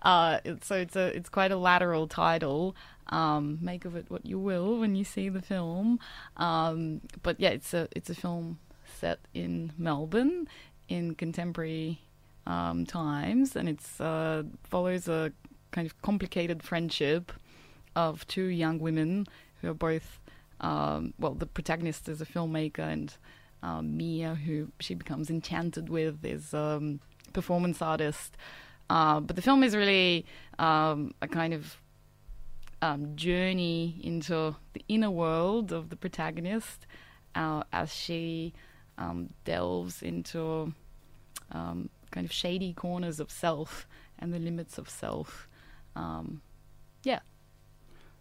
uh, 0.03 0.39
so 0.63 0.75
it's 0.77 0.97
a 0.97 1.07
it's 1.17 1.29
quite 1.31 1.51
a 1.51 1.57
lateral 1.57 2.07
title. 2.07 2.77
Um, 3.09 3.59
make 3.61 3.85
of 3.85 3.97
it 3.97 4.07
what 4.09 4.25
you 4.25 4.39
will 4.39 4.79
when 4.79 4.97
you 4.97 5.05
see 5.05 5.29
the 5.29 5.43
film. 5.43 6.01
Um, 6.37 7.03
but 7.23 7.39
yeah, 7.39 7.51
it's 7.51 7.75
a 7.75 7.89
it's 7.93 8.11
a 8.11 8.15
film 8.15 8.59
set 8.99 9.21
in 9.35 9.73
Melbourne 9.77 10.49
in 10.89 11.15
contemporary 11.15 12.01
um, 12.47 12.87
times, 12.87 13.57
and 13.57 13.69
it's 13.69 14.01
uh, 14.01 14.45
follows 14.63 15.09
a 15.09 15.33
kind 15.71 15.87
of 15.87 16.01
complicated 16.03 16.63
friendship 16.63 17.33
of 17.97 18.27
two 18.27 18.45
young 18.45 18.79
women 18.79 19.27
who 19.61 19.71
are 19.71 19.75
both 19.75 20.21
um, 20.61 21.13
well, 21.19 21.35
the 21.35 21.47
protagonist 21.47 22.09
is 22.09 22.21
a 22.21 22.27
filmmaker, 22.27 22.81
and 22.81 23.15
um, 23.63 23.97
Mia, 23.97 24.35
who 24.35 24.69
she 24.81 24.95
becomes 24.95 25.31
enchanted 25.31 25.89
with, 25.89 26.25
is 26.25 26.55
um, 26.55 27.01
performance 27.33 27.83
artist. 27.83 28.37
Uh, 28.89 29.21
but 29.21 29.37
the 29.37 29.43
film 29.43 29.63
is 29.63 29.75
really 29.75 30.25
a 30.59 31.29
kind 31.31 31.55
of 31.55 31.77
um, 32.83 33.17
journey 33.17 34.01
into 34.03 34.57
the 34.73 34.85
inner 34.89 35.11
world 35.11 35.73
of 35.73 35.91
the 35.91 35.97
protagonist 35.97 36.87
uh, 37.35 37.63
as 37.73 37.93
she 37.93 38.53
um, 38.99 39.31
delves 39.45 40.03
into 40.03 40.73
um, 41.53 41.89
kind 42.11 42.25
of 42.25 42.33
shady 42.33 42.73
corners 42.73 43.21
of 43.21 43.31
self 43.31 43.87
and 44.19 44.33
the 44.33 44.39
limits 44.39 44.79
of 44.79 44.89
self. 44.89 45.49
Um, 45.97 46.43
yeah. 47.03 47.21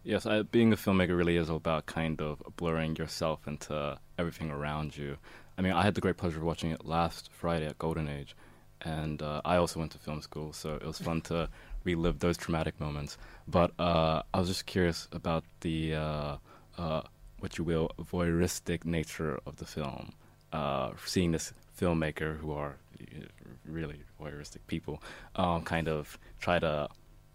Yes, 0.04 0.26
I, 0.26 0.42
being 0.42 0.74
a 0.74 0.76
filmmaker 0.76 1.16
really 1.16 1.38
is 1.38 1.50
about 1.50 1.86
kind 1.86 2.22
of 2.22 2.42
blurring 2.58 2.96
yourself 2.98 3.48
into 3.48 3.98
everything 4.18 4.52
around 4.52 4.98
you. 4.98 5.18
I 5.58 5.62
mean, 5.62 5.72
I 5.72 5.84
had 5.84 5.96
the 5.96 6.02
great 6.02 6.18
pleasure 6.18 6.40
of 6.40 6.44
watching 6.44 6.72
it 6.72 6.86
last 6.86 7.30
Friday 7.32 7.68
at 7.68 7.78
Golden 7.78 8.10
Age, 8.10 8.36
and 8.82 9.22
uh, 9.22 9.42
I 9.46 9.58
also 9.58 9.80
went 9.80 9.92
to 9.94 10.00
film 10.00 10.22
school, 10.22 10.52
so 10.52 10.76
it 10.76 10.84
was 10.84 10.98
fun 11.00 11.22
to 11.22 11.50
relive 11.84 12.20
those 12.20 12.38
traumatic 12.38 12.80
moments. 12.80 13.18
But 13.48 13.72
uh, 13.80 14.24
I 14.34 14.40
was 14.40 14.48
just 14.48 14.66
curious 14.66 15.08
about 15.12 15.44
the, 15.62 15.96
uh, 15.96 16.38
uh 16.78 17.02
what 17.40 17.58
you 17.58 17.64
will, 17.64 17.92
voyeuristic 18.00 18.86
nature 18.86 19.40
of 19.46 19.58
the 19.58 19.66
film. 19.66 20.14
Uh, 20.52 20.92
seeing 21.06 21.32
this 21.32 21.52
filmmaker, 21.80 22.38
who 22.38 22.52
are 22.52 22.78
uh, 23.02 23.26
really 23.66 24.00
voyeuristic 24.22 24.60
people, 24.68 25.02
um, 25.36 25.64
kind 25.64 25.88
of 25.88 26.18
try 26.40 26.60
to 26.60 26.88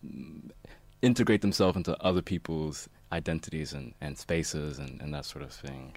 mm, 0.06 0.50
integrate 1.02 1.42
themselves 1.42 1.76
into 1.76 1.96
other 2.02 2.22
people's 2.22 2.88
identities 3.12 3.72
and, 3.72 3.94
and 4.00 4.16
spaces 4.16 4.78
and, 4.78 5.00
and 5.00 5.12
that 5.14 5.24
sort 5.24 5.42
of 5.42 5.52
thing. 5.52 5.94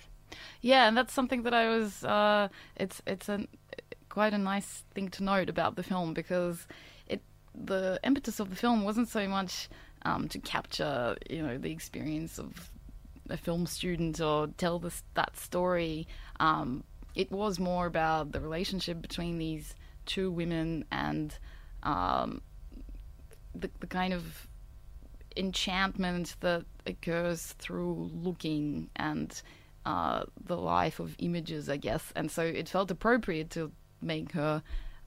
Yeah, 0.62 0.88
and 0.88 0.98
that's 0.98 1.14
something 1.14 1.44
that 1.44 1.54
I 1.54 1.68
was. 1.70 2.04
Uh, 2.04 2.48
it's 2.76 3.02
it's 3.06 3.30
a 3.30 3.46
quite 4.10 4.34
a 4.34 4.38
nice 4.38 4.84
thing 4.94 5.10
to 5.10 5.24
note 5.24 5.50
about 5.50 5.76
the 5.76 5.84
film 5.84 6.14
because 6.14 6.68
the 7.56 8.00
impetus 8.04 8.40
of 8.40 8.50
the 8.50 8.56
film 8.56 8.84
wasn't 8.84 9.08
so 9.08 9.28
much 9.28 9.70
um, 10.04 10.28
to 10.30 10.40
capture 10.40 11.16
you 11.30 11.42
know 11.42 11.58
the 11.58 11.72
experience 11.72 12.40
of 12.40 12.72
a 13.30 13.38
film 13.38 13.66
student 13.66 14.20
or 14.20 14.48
tell 14.58 14.80
this 14.80 15.04
that 15.14 15.38
story. 15.38 16.08
Um, 16.40 16.84
it 17.16 17.32
was 17.32 17.60
more 17.60 17.86
about 17.86 18.32
the 18.32 18.40
relationship 18.40 19.02
between 19.02 19.38
these 19.38 19.76
two 20.06 20.32
women 20.32 20.86
and 20.92 21.38
um, 21.84 22.42
the 23.54 23.70
the 23.80 23.88
kind 23.88 24.14
of 24.14 24.48
enchantment 25.38 26.36
that 26.42 26.66
occurs 26.86 27.54
through 27.60 28.12
looking 28.14 28.90
and 28.96 29.42
uh, 29.86 30.24
the 30.46 30.58
life 30.58 31.00
of 31.00 31.16
images, 31.20 31.70
I 31.70 31.78
guess. 31.78 32.12
And 32.16 32.30
so 32.30 32.44
it 32.44 32.70
felt 32.70 32.92
appropriate 32.92 33.50
to 33.52 33.72
make 34.02 34.32
her 34.34 34.62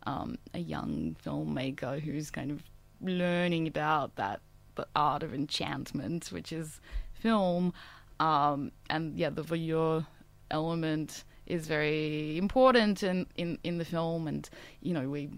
um, 0.06 0.36
a 0.52 0.58
young 0.58 1.16
filmmaker 1.24 2.00
who's 2.00 2.30
kind 2.30 2.50
of 2.50 2.62
learning 3.00 3.66
about 3.66 4.16
that 4.16 4.40
the 4.76 4.86
art 4.96 5.22
of 5.22 5.32
enchantment, 5.32 6.28
which 6.32 6.52
is 6.52 6.80
film. 7.12 7.72
Um, 8.20 8.72
and 8.90 9.16
yeah, 9.16 9.30
the 9.30 9.42
voyeur 9.42 10.06
element 10.50 11.24
is 11.46 11.66
very 11.66 12.36
important 12.38 13.02
in, 13.02 13.26
in, 13.36 13.58
in 13.64 13.78
the 13.78 13.84
film. 13.84 14.26
And, 14.26 14.48
you 14.80 14.92
know, 14.94 15.08
we 15.08 15.30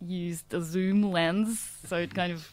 used 0.00 0.52
a 0.52 0.60
zoom 0.60 1.02
lens, 1.02 1.78
so 1.86 1.96
it 1.96 2.14
kind 2.14 2.32
of 2.32 2.50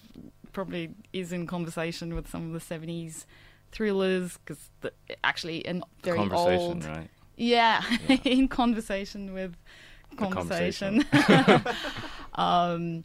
probably 0.53 0.93
is 1.13 1.31
in 1.31 1.47
conversation 1.47 2.13
with 2.13 2.29
some 2.29 2.53
of 2.53 2.67
the 2.67 2.75
70s 2.75 3.25
thrillers 3.71 4.37
because 4.37 4.69
actually 5.23 5.59
in 5.59 5.83
very 6.03 6.17
Conversation, 6.17 6.59
old 6.59 6.85
right? 6.85 7.09
yeah, 7.37 7.81
Yeah. 8.07 8.17
in 8.25 8.47
conversation 8.47 9.33
with 9.33 9.55
Conversation, 10.17 11.05
um, 12.35 13.03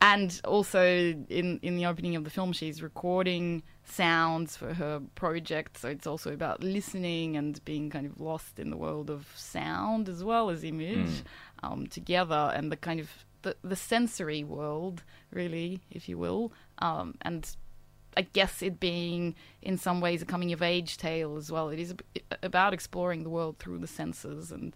and 0.00 0.40
also 0.44 0.84
in 1.28 1.58
in 1.62 1.76
the 1.76 1.86
opening 1.86 2.16
of 2.16 2.24
the 2.24 2.30
film 2.30 2.52
she's 2.52 2.82
recording 2.82 3.62
sounds 3.84 4.56
for 4.56 4.74
her 4.74 5.00
project. 5.14 5.78
So 5.78 5.88
it's 5.88 6.06
also 6.06 6.32
about 6.32 6.62
listening 6.62 7.36
and 7.36 7.62
being 7.64 7.90
kind 7.90 8.06
of 8.06 8.20
lost 8.20 8.58
in 8.58 8.70
the 8.70 8.76
world 8.76 9.10
of 9.10 9.26
sound 9.36 10.08
as 10.08 10.22
well 10.24 10.50
as 10.50 10.64
image 10.64 11.22
um, 11.62 11.86
together 11.86 12.52
and 12.54 12.72
the 12.72 12.76
kind 12.76 13.00
of 13.00 13.10
the, 13.42 13.56
the 13.62 13.76
sensory 13.76 14.42
world 14.42 15.02
really 15.30 15.80
if 15.90 16.08
you 16.08 16.18
will. 16.18 16.52
Um, 16.78 17.14
and 17.22 17.54
I 18.16 18.22
guess 18.22 18.62
it 18.62 18.80
being 18.80 19.34
in 19.62 19.76
some 19.78 20.00
ways 20.00 20.22
a 20.22 20.24
coming 20.24 20.52
of 20.52 20.62
age 20.62 20.96
tale 20.96 21.36
as 21.36 21.50
well. 21.50 21.68
It 21.68 21.78
is 21.78 21.90
ab- 21.92 22.38
about 22.42 22.72
exploring 22.72 23.22
the 23.22 23.30
world 23.30 23.58
through 23.58 23.78
the 23.78 23.86
senses, 23.86 24.52
and 24.52 24.74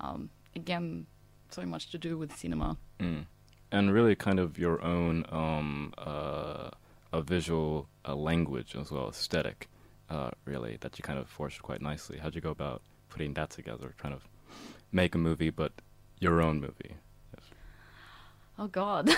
um, 0.00 0.30
again, 0.56 1.06
so 1.50 1.62
much 1.62 1.90
to 1.90 1.98
do 1.98 2.16
with 2.18 2.36
cinema. 2.36 2.76
Mm. 2.98 3.26
And 3.72 3.92
really, 3.92 4.14
kind 4.16 4.38
of 4.40 4.58
your 4.58 4.82
own 4.82 5.24
um, 5.30 5.94
uh, 5.98 6.70
a 7.12 7.22
visual 7.22 7.88
uh, 8.06 8.14
language 8.14 8.74
as 8.76 8.90
well, 8.90 9.08
aesthetic, 9.08 9.68
uh, 10.08 10.30
really, 10.44 10.76
that 10.80 10.98
you 10.98 11.02
kind 11.02 11.18
of 11.18 11.28
forged 11.28 11.62
quite 11.62 11.80
nicely. 11.80 12.18
How'd 12.18 12.34
you 12.34 12.40
go 12.40 12.50
about 12.50 12.82
putting 13.08 13.34
that 13.34 13.50
together, 13.50 13.94
trying 13.98 14.14
to 14.14 14.20
make 14.92 15.14
a 15.14 15.18
movie, 15.18 15.50
but 15.50 15.72
your 16.18 16.40
own 16.40 16.60
movie? 16.60 16.96
Oh 18.58 18.66
God, 18.66 19.08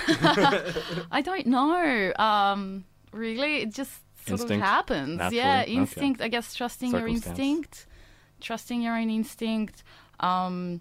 I 1.11 1.21
don't 1.25 1.47
know. 1.47 2.13
Um, 2.17 2.85
really, 3.13 3.63
it 3.63 3.75
just 3.75 3.91
sort 4.25 4.41
Instinct? 4.41 4.63
of 4.65 4.71
happens. 4.71 5.19
Naturally? 5.19 5.37
Yeah, 5.39 5.61
Okay. 5.63 5.73
instinct. 5.73 6.21
I 6.21 6.29
guess 6.29 6.55
trusting 6.55 6.93
your 6.93 7.09
instinct, 7.09 7.87
trusting 8.41 8.81
your 8.83 8.97
own 8.97 9.11
instinct. 9.11 9.83
Um, 10.21 10.81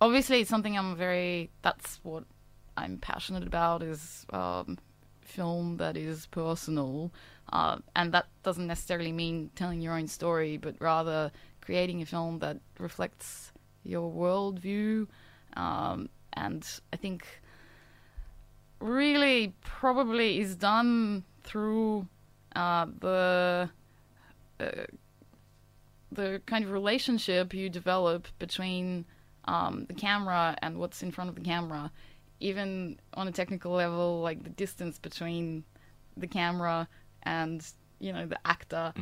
obviously, 0.00 0.40
it's 0.40 0.50
something 0.50 0.76
I'm 0.76 0.96
very. 0.96 1.50
That's 1.62 2.00
what 2.02 2.24
I'm 2.76 2.98
passionate 2.98 3.46
about. 3.46 3.82
Is 3.82 4.26
um, 4.30 4.78
film 5.20 5.76
that 5.78 5.96
is 5.96 6.26
personal, 6.26 7.12
uh, 7.52 7.78
and 7.96 8.12
that 8.12 8.26
doesn't 8.42 8.66
necessarily 8.66 9.12
mean 9.12 9.50
telling 9.54 9.80
your 9.80 9.94
own 9.94 10.08
story, 10.08 10.56
but 10.56 10.76
rather 10.80 11.30
creating 11.60 12.02
a 12.02 12.06
film 12.06 12.38
that 12.40 12.58
reflects 12.78 13.52
your 13.82 14.10
worldview. 14.10 15.06
Um, 15.56 16.08
and 16.32 16.66
I 16.92 16.96
think 16.96 17.26
really 18.80 19.54
probably 19.62 20.40
is 20.40 20.56
done 20.56 21.24
through 21.42 22.06
uh, 22.56 22.86
the 23.00 23.70
uh, 24.60 24.66
the 26.12 26.40
kind 26.46 26.64
of 26.64 26.70
relationship 26.70 27.52
you 27.52 27.68
develop 27.68 28.28
between 28.38 29.04
um, 29.46 29.84
the 29.86 29.94
camera 29.94 30.56
and 30.62 30.78
what's 30.78 31.02
in 31.02 31.10
front 31.10 31.28
of 31.30 31.36
the 31.36 31.42
camera, 31.42 31.90
even 32.40 32.98
on 33.14 33.28
a 33.28 33.32
technical 33.32 33.72
level, 33.72 34.20
like 34.22 34.42
the 34.44 34.50
distance 34.50 34.98
between 34.98 35.64
the 36.16 36.26
camera 36.26 36.88
and 37.22 37.66
you 38.00 38.12
know 38.12 38.26
the 38.26 38.38
actor, 38.44 38.92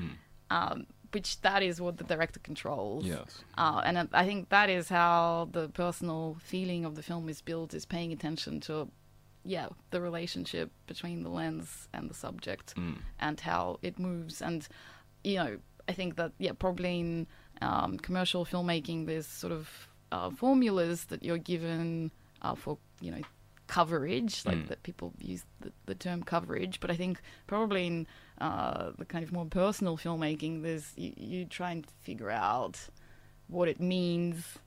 um, 0.50 0.86
which 1.12 1.40
that 1.42 1.62
is 1.62 1.80
what 1.80 1.98
the 1.98 2.04
director 2.04 2.40
controls. 2.40 3.04
Yes. 3.04 3.42
Uh, 3.58 3.82
and 3.84 4.08
I- 4.12 4.24
think 4.24 4.48
that 4.48 4.70
is 4.70 4.88
how 4.88 5.48
the 5.52 5.68
personal 5.68 6.36
feeling 6.40 6.84
of 6.84 6.94
the 6.94 7.02
film 7.02 7.28
is 7.28 7.40
built, 7.42 7.74
is 7.74 7.84
paying 7.84 8.12
attention 8.12 8.60
to, 8.60 8.88
yeah, 9.44 9.68
the 9.90 10.00
relationship 10.00 10.70
between 10.86 11.22
the 11.22 11.28
lens 11.28 11.88
and 11.92 12.08
the 12.08 12.14
subject 12.14 12.74
and 13.18 13.40
how 13.40 13.78
it 13.82 13.98
moves. 13.98 14.40
And, 14.40 14.66
you 15.24 15.36
know, 15.36 15.58
I 15.88 15.92
think 15.92 16.16
that, 16.16 16.32
yeah, 16.38 16.52
probably 16.58 17.00
in 17.00 17.26
um, 17.60 17.98
commercial 17.98 18.44
filmmaking, 18.46 19.06
there's 19.06 19.26
sort 19.26 19.52
of 19.52 19.88
uh, 20.12 20.30
formulas 20.30 21.04
that 21.06 21.24
you're 21.24 21.38
given 21.52 22.12
uh, 22.42 22.54
for, 22.54 22.78
you 23.00 23.10
know, 23.10 23.22
coverage, 23.66 24.44
like 24.44 24.68
that 24.68 24.82
people 24.82 25.12
use 25.18 25.42
the, 25.62 25.72
the 25.86 25.94
term 25.94 26.22
coverage, 26.22 26.78
but 26.80 26.90
I 26.90 26.96
think 26.96 27.20
probably 27.46 27.86
in 27.86 28.06
uh, 28.38 28.90
the 28.98 29.06
kind 29.06 29.24
of 29.24 29.32
more 29.32 29.46
personal 29.46 29.96
filmmaking, 29.96 30.62
there's 30.62 30.92
you, 30.96 31.12
you 31.16 31.44
try 31.46 31.70
and 31.70 31.86
figure 32.02 32.30
out 32.30 32.78
what 33.48 33.68
it 33.68 33.80
means 33.80 34.58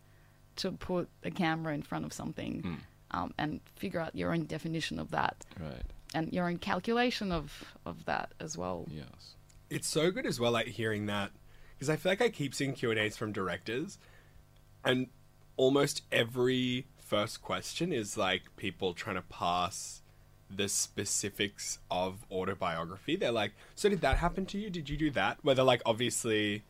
to 0.56 0.72
put 0.72 1.08
a 1.24 1.30
camera 1.30 1.74
in 1.74 1.84
front 1.84 2.06
of 2.06 2.14
something 2.14 2.80
um, 3.12 3.34
and 3.38 3.60
figure 3.76 4.00
out 4.00 4.16
your 4.16 4.34
own 4.34 4.46
definition 4.46 4.98
of 5.00 5.12
that. 5.12 5.46
Right. 5.60 5.84
and 6.16 6.32
your 6.34 6.48
own 6.48 6.58
calculation 6.58 7.32
of 7.32 7.76
of 7.86 8.06
that 8.06 8.32
as 8.40 8.58
well. 8.58 8.88
Yes. 8.90 9.36
It's 9.70 9.88
so 9.88 10.10
good 10.12 10.26
as 10.26 10.40
well, 10.40 10.52
like 10.52 10.68
hearing 10.68 11.06
that, 11.08 11.32
because 11.76 11.90
I 11.90 11.96
feel 11.98 12.12
like 12.12 12.22
I 12.22 12.30
keep 12.30 12.56
seeing 12.56 12.74
Q 12.74 12.92
and 12.92 13.00
A's 13.00 13.18
from 13.18 13.32
directors, 13.34 14.00
and 14.84 15.08
almost 15.58 16.04
every 16.12 16.86
first 16.98 17.42
question 17.42 17.94
is 17.94 18.18
like 18.18 18.44
people 18.58 18.94
trying 18.94 19.16
to 19.16 19.22
pass 19.22 20.02
the 20.50 20.68
specifics 20.68 21.80
of 21.90 22.26
autobiography. 22.32 23.16
They're 23.16 23.32
like, 23.32 23.54
"So 23.76 23.90
did 23.90 24.02
that 24.02 24.18
happen 24.18 24.46
to 24.48 24.58
you? 24.58 24.70
Did 24.70 24.90
you 24.90 24.98
do 24.98 25.12
that?" 25.12 25.38
Where 25.44 25.56
they're 25.56 25.66
like, 25.66 25.82
obviously, 25.86 26.64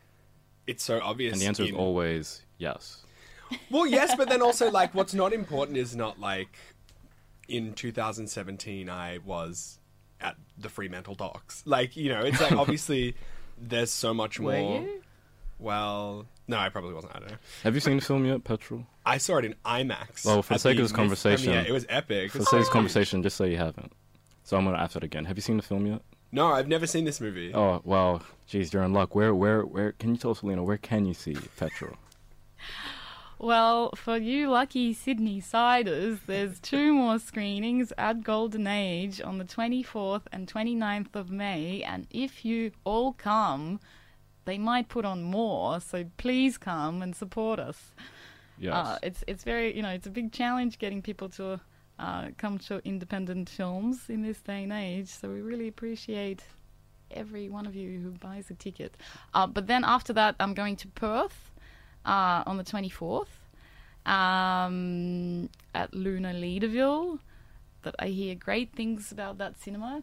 it's 0.66 0.82
so 0.82 1.00
obvious. 1.02 1.32
And 1.32 1.42
the 1.42 1.46
answer 1.46 1.64
is 1.64 1.72
always 1.72 2.42
yes. 2.58 3.02
Well, 3.70 3.86
yes, 3.86 4.14
but 4.16 4.28
then 4.28 4.42
also 4.42 4.70
like 4.70 4.94
what's 4.98 5.14
not 5.14 5.32
important 5.32 5.78
is 5.78 5.94
not 5.94 6.18
like 6.18 6.56
in 7.48 7.74
2017 7.74 8.88
I 8.88 9.18
was 9.24 9.78
at 10.20 10.36
the 10.58 10.68
Fremantle 10.68 11.14
Docks. 11.14 11.62
Like, 11.66 11.96
you 11.96 12.08
know, 12.08 12.22
it's 12.22 12.40
like 12.40 12.52
obviously 12.52 13.14
there's 13.58 13.90
so 13.90 14.12
much 14.12 14.40
Were 14.40 14.52
more. 14.52 14.80
you? 14.80 15.02
Well, 15.58 16.26
no, 16.48 16.58
I 16.58 16.68
probably 16.68 16.94
wasn't. 16.94 17.14
I 17.16 17.18
don't 17.20 17.30
know. 17.30 17.36
Have 17.64 17.74
you 17.74 17.80
seen 17.80 17.96
the 17.96 18.02
film 18.02 18.24
yet, 18.24 18.44
Petrol? 18.44 18.86
I 19.04 19.18
saw 19.18 19.38
it 19.38 19.44
in 19.44 19.54
IMAX. 19.64 20.24
Well, 20.24 20.42
for 20.42 20.54
the 20.54 20.58
sake 20.60 20.78
of 20.78 20.84
this 20.84 20.92
Myth 20.92 20.96
conversation- 20.96 21.52
premiere. 21.52 21.68
it 21.68 21.72
was 21.72 21.86
epic. 21.88 22.32
For 22.32 22.38
the 22.38 22.44
sake 22.44 22.52
of 22.54 22.60
this 22.60 22.68
conversation, 22.68 23.22
just 23.22 23.36
say 23.36 23.50
you 23.50 23.56
haven't. 23.58 23.92
So 24.44 24.56
I'm 24.56 24.64
gonna 24.64 24.78
ask 24.78 24.96
it 24.96 25.02
again. 25.04 25.24
Have 25.24 25.36
you 25.36 25.42
seen 25.42 25.56
the 25.56 25.62
film 25.62 25.86
yet? 25.86 26.02
No, 26.32 26.48
I've 26.52 26.68
never 26.68 26.86
seen 26.86 27.04
this 27.04 27.20
movie. 27.20 27.52
Oh 27.54 27.80
well, 27.84 28.22
geez, 28.46 28.72
you're 28.72 28.82
in 28.82 28.92
luck. 28.92 29.14
Where, 29.14 29.34
where, 29.34 29.62
where? 29.64 29.92
Can 29.92 30.10
you 30.10 30.16
tell 30.16 30.32
us, 30.32 30.42
Lena? 30.42 30.62
Where 30.62 30.76
can 30.76 31.06
you 31.06 31.14
see 31.14 31.36
Petrol? 31.56 31.94
Well, 33.38 33.90
for 33.96 34.16
you 34.16 34.48
lucky 34.50 34.94
Sydney 34.94 35.40
siders, 35.40 36.20
there's 36.26 36.58
two 36.58 36.94
more 36.94 37.18
screenings 37.18 37.92
at 37.98 38.22
Golden 38.22 38.66
Age 38.66 39.20
on 39.20 39.36
the 39.36 39.44
24th 39.44 40.22
and 40.32 40.48
29th 40.50 41.14
of 41.14 41.30
May, 41.30 41.82
and 41.82 42.06
if 42.10 42.46
you 42.46 42.72
all 42.84 43.12
come, 43.12 43.78
they 44.46 44.58
might 44.58 44.88
put 44.88 45.04
on 45.04 45.22
more, 45.22 45.80
so 45.80 46.04
please 46.16 46.56
come 46.56 47.02
and 47.02 47.14
support 47.14 47.60
us. 47.60 47.92
Yes. 48.58 48.74
Uh, 48.74 48.98
it's 49.02 49.24
it's 49.26 49.44
very 49.44 49.76
you 49.76 49.82
know 49.82 49.90
it's 49.90 50.06
a 50.06 50.10
big 50.10 50.32
challenge 50.32 50.78
getting 50.78 51.02
people 51.02 51.28
to 51.30 51.60
uh, 51.98 52.28
come 52.38 52.58
to 52.58 52.80
independent 52.84 53.48
films 53.48 54.08
in 54.08 54.22
this 54.22 54.40
day 54.40 54.62
and 54.62 54.72
age. 54.72 55.08
So 55.08 55.28
we 55.28 55.40
really 55.40 55.68
appreciate 55.68 56.42
every 57.10 57.48
one 57.48 57.66
of 57.66 57.74
you 57.74 58.00
who 58.00 58.10
buys 58.10 58.50
a 58.50 58.54
ticket. 58.54 58.96
Uh, 59.34 59.46
but 59.46 59.66
then 59.66 59.84
after 59.84 60.12
that, 60.14 60.36
I'm 60.40 60.54
going 60.54 60.76
to 60.76 60.88
Perth 60.88 61.50
uh, 62.04 62.42
on 62.46 62.56
the 62.56 62.64
24th 62.64 63.26
um, 64.06 65.48
at 65.74 65.94
Luna 65.94 66.32
Leederville. 66.32 67.18
That 67.82 67.94
I 67.98 68.08
hear 68.08 68.34
great 68.34 68.72
things 68.72 69.12
about 69.12 69.38
that 69.38 69.60
cinema. 69.60 70.02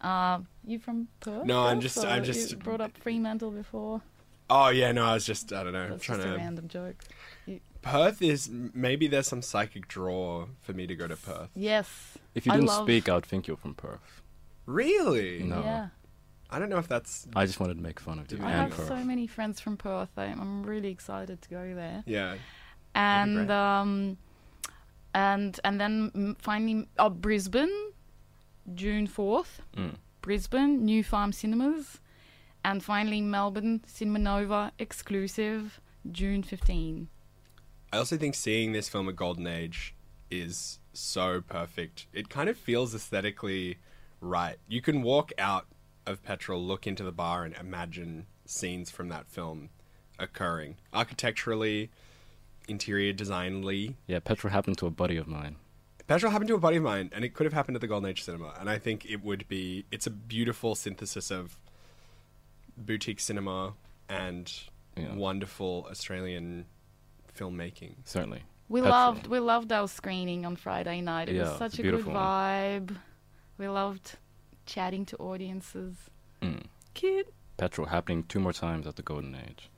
Uh, 0.00 0.40
you 0.64 0.78
from 0.78 1.08
Perth? 1.20 1.44
No, 1.46 1.64
I'm 1.66 1.80
just- 1.80 1.98
I'm 2.04 2.24
you 2.24 2.32
just- 2.32 2.58
brought 2.60 2.80
up 2.80 2.96
Fremantle 2.98 3.50
before. 3.50 4.02
Oh 4.50 4.68
yeah, 4.68 4.92
no, 4.92 5.04
I 5.04 5.14
was 5.14 5.26
just 5.26 5.52
I 5.52 5.62
don't 5.62 5.72
know, 5.74 5.90
That's 5.90 6.02
trying 6.04 6.18
just 6.20 6.28
a 6.28 6.32
to. 6.32 6.36
random 6.38 6.68
joke. 6.68 6.96
Perth 7.82 8.22
is 8.22 8.48
maybe 8.50 9.06
there's 9.06 9.26
some 9.28 9.42
psychic 9.42 9.86
draw 9.88 10.46
for 10.60 10.72
me 10.72 10.86
to 10.86 10.94
go 10.96 11.06
to 11.06 11.16
Perth. 11.16 11.50
Yes. 11.54 12.16
if 12.34 12.46
you 12.46 12.52
I 12.52 12.56
didn't 12.56 12.68
love- 12.68 12.84
speak, 12.84 13.08
I 13.08 13.14
would 13.16 13.26
think 13.26 13.46
you're 13.46 13.56
from 13.56 13.74
Perth. 13.74 14.22
Really? 14.66 15.42
No. 15.42 15.62
Yeah. 15.62 15.88
I 16.50 16.58
don't 16.58 16.70
know 16.70 16.78
if 16.78 16.88
that's 16.88 17.26
I 17.36 17.44
just 17.44 17.60
wanted 17.60 17.74
to 17.76 17.82
make 17.82 18.00
fun 18.00 18.18
of 18.18 18.30
you. 18.32 18.38
I 18.40 18.46
I 18.46 18.50
and 18.52 18.60
have 18.62 18.70
Perth. 18.72 18.88
so 18.88 18.96
many 19.04 19.26
friends 19.26 19.60
from 19.60 19.76
Perth. 19.76 20.08
I, 20.16 20.24
I'm 20.24 20.62
really 20.64 20.88
excited 20.88 21.42
to 21.42 21.48
go 21.50 21.74
there. 21.74 22.02
yeah. 22.06 22.36
And 22.94 23.50
um, 23.50 24.16
and 25.14 25.58
and 25.62 25.80
then 25.80 26.36
finally, 26.38 26.88
oh, 26.98 27.10
Brisbane, 27.10 27.87
June 28.74 29.06
fourth. 29.06 29.62
Mm. 29.76 29.96
Brisbane, 30.20 30.84
New 30.84 31.02
Farm 31.02 31.32
Cinemas, 31.32 32.00
and 32.64 32.82
finally 32.82 33.20
Melbourne 33.20 33.82
Cinema 33.86 34.18
Nova 34.18 34.72
exclusive, 34.78 35.80
June 36.10 36.42
15. 36.42 37.08
I 37.92 37.96
also 37.96 38.16
think 38.16 38.34
seeing 38.34 38.72
this 38.72 38.88
film 38.88 39.08
at 39.08 39.16
Golden 39.16 39.46
Age 39.46 39.94
is 40.30 40.80
so 40.92 41.40
perfect. 41.40 42.06
It 42.12 42.28
kind 42.28 42.48
of 42.48 42.58
feels 42.58 42.94
aesthetically 42.94 43.78
right. 44.20 44.56
You 44.68 44.82
can 44.82 45.02
walk 45.02 45.32
out 45.38 45.66
of 46.06 46.22
Petrol, 46.22 46.62
look 46.62 46.86
into 46.86 47.04
the 47.04 47.12
bar, 47.12 47.44
and 47.44 47.54
imagine 47.56 48.26
scenes 48.44 48.90
from 48.90 49.08
that 49.08 49.28
film 49.28 49.70
occurring. 50.18 50.76
Architecturally, 50.92 51.90
interior 52.66 53.12
designly. 53.12 53.96
Yeah, 54.06 54.18
Petrol 54.18 54.52
happened 54.52 54.78
to 54.78 54.86
a 54.86 54.90
buddy 54.90 55.16
of 55.16 55.26
mine. 55.26 55.56
Petrol 56.08 56.32
happened 56.32 56.48
to 56.48 56.54
a 56.54 56.58
buddy 56.58 56.78
of 56.78 56.82
mine, 56.82 57.10
and 57.14 57.24
it 57.24 57.34
could 57.34 57.44
have 57.44 57.52
happened 57.52 57.76
at 57.76 57.80
the 57.80 57.86
Golden 57.86 58.08
Age 58.10 58.24
Cinema. 58.24 58.54
And 58.58 58.68
I 58.68 58.78
think 58.78 59.04
it 59.06 59.22
would 59.22 59.46
be. 59.46 59.84
It's 59.92 60.06
a 60.06 60.10
beautiful 60.10 60.74
synthesis 60.74 61.30
of 61.30 61.58
boutique 62.76 63.20
cinema 63.20 63.74
and 64.08 64.52
Yeah. 64.96 65.14
wonderful 65.14 65.86
Australian 65.90 66.66
filmmaking. 67.36 67.94
Certainly. 68.04 68.42
We 68.68 68.80
Petrol. 68.80 68.90
loved 68.98 69.26
we 69.28 69.38
loved 69.38 69.70
our 69.72 69.86
screening 69.88 70.44
on 70.44 70.56
Friday 70.56 71.00
night. 71.00 71.28
It 71.28 71.36
Yeah, 71.36 71.50
was 71.50 71.58
such 71.58 71.78
a 71.78 71.82
a 71.82 71.84
good 71.84 71.90
beautiful 71.90 72.12
one. 72.14 72.22
vibe. 72.22 72.96
We 73.58 73.68
loved 73.68 74.16
chatting 74.66 75.04
to 75.06 75.16
audiences. 75.18 75.96
Mm. 76.42 76.64
Cute. 76.94 77.32
Petrol 77.56 77.88
happening 77.88 78.22
two 78.24 78.40
more 78.40 78.52
times 78.52 78.86
at 78.86 78.96
the 78.96 79.02
Golden 79.02 79.34
Age. 79.34 79.68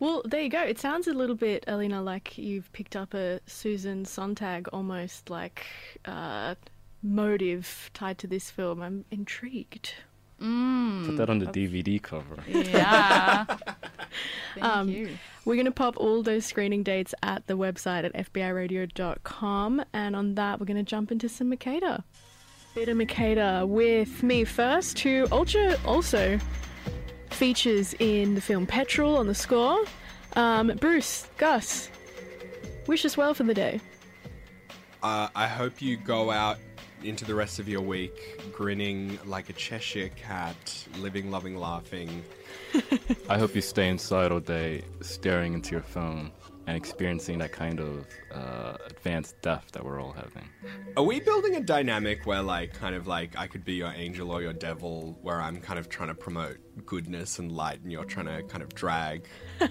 Well, 0.00 0.22
there 0.24 0.40
you 0.42 0.48
go. 0.48 0.60
It 0.60 0.78
sounds 0.78 1.06
a 1.06 1.12
little 1.12 1.36
bit, 1.36 1.64
Alena, 1.66 2.04
like 2.04 2.36
you've 2.36 2.70
picked 2.72 2.96
up 2.96 3.14
a 3.14 3.40
Susan 3.46 4.04
Sontag 4.04 4.68
almost 4.72 5.30
like 5.30 5.66
uh, 6.04 6.56
motive 7.02 7.90
tied 7.94 8.18
to 8.18 8.26
this 8.26 8.50
film. 8.50 8.82
I'm 8.82 9.04
intrigued. 9.10 9.94
Mm, 10.42 11.06
Put 11.06 11.16
that 11.18 11.30
on 11.30 11.38
the 11.38 11.46
DVD 11.46 12.02
cover. 12.02 12.36
Yeah. 12.48 13.44
Thank 14.54 14.64
Um, 14.64 14.88
you. 14.88 15.16
We're 15.44 15.54
going 15.54 15.66
to 15.66 15.70
pop 15.72 15.96
all 15.96 16.22
those 16.22 16.44
screening 16.44 16.82
dates 16.82 17.14
at 17.22 17.46
the 17.46 17.54
website 17.56 18.04
at 18.04 18.12
fbiradio.com, 18.32 19.84
and 19.92 20.16
on 20.16 20.34
that, 20.34 20.58
we're 20.58 20.66
going 20.66 20.76
to 20.76 20.82
jump 20.82 21.12
into 21.12 21.28
some 21.28 21.50
Makeda. 21.52 22.02
Bit 22.74 22.88
of 22.88 22.96
Makeda 22.96 23.66
with 23.68 24.22
me 24.22 24.44
first, 24.44 24.98
who 24.98 25.24
also, 25.30 25.76
also 25.84 26.38
features 27.34 27.94
in 27.98 28.34
the 28.34 28.40
film 28.40 28.66
Petrol 28.66 29.16
on 29.16 29.26
the 29.26 29.34
score. 29.34 29.84
Um, 30.34 30.72
Bruce, 30.80 31.28
Gus, 31.36 31.90
wish 32.86 33.04
us 33.04 33.16
well 33.16 33.34
for 33.34 33.44
the 33.44 33.54
day. 33.54 33.80
Uh, 35.02 35.28
I 35.34 35.46
hope 35.46 35.82
you 35.82 35.96
go 35.96 36.30
out 36.30 36.58
into 37.02 37.24
the 37.24 37.34
rest 37.34 37.58
of 37.58 37.68
your 37.68 37.82
week 37.82 38.40
grinning 38.52 39.18
like 39.26 39.50
a 39.50 39.52
Cheshire 39.52 40.08
cat, 40.16 40.86
living, 40.98 41.30
loving, 41.30 41.56
laughing. 41.58 42.24
I 43.28 43.38
hope 43.38 43.54
you 43.54 43.60
stay 43.60 43.88
inside 43.88 44.32
all 44.32 44.40
day, 44.40 44.82
staring 45.02 45.52
into 45.52 45.72
your 45.72 45.82
phone 45.82 46.32
and 46.66 46.76
experiencing 46.76 47.38
that 47.38 47.52
kind 47.52 47.80
of 47.80 48.06
uh, 48.32 48.76
advanced 48.86 49.40
depth 49.42 49.72
that 49.72 49.84
we're 49.84 50.00
all 50.00 50.12
having. 50.12 50.48
Are 50.96 51.02
we 51.02 51.20
building 51.20 51.56
a 51.56 51.60
dynamic 51.60 52.26
where, 52.26 52.42
like, 52.42 52.72
kind 52.72 52.94
of 52.94 53.06
like 53.06 53.38
I 53.38 53.46
could 53.46 53.64
be 53.64 53.74
your 53.74 53.92
angel 53.94 54.30
or 54.30 54.40
your 54.40 54.52
devil, 54.52 55.18
where 55.22 55.40
I'm 55.40 55.60
kind 55.60 55.78
of 55.78 55.88
trying 55.88 56.08
to 56.08 56.14
promote 56.14 56.56
goodness 56.86 57.38
and 57.38 57.52
light, 57.52 57.80
and 57.82 57.92
you're 57.92 58.04
trying 58.04 58.26
to 58.26 58.42
kind 58.44 58.62
of 58.62 58.74
drag 58.74 59.26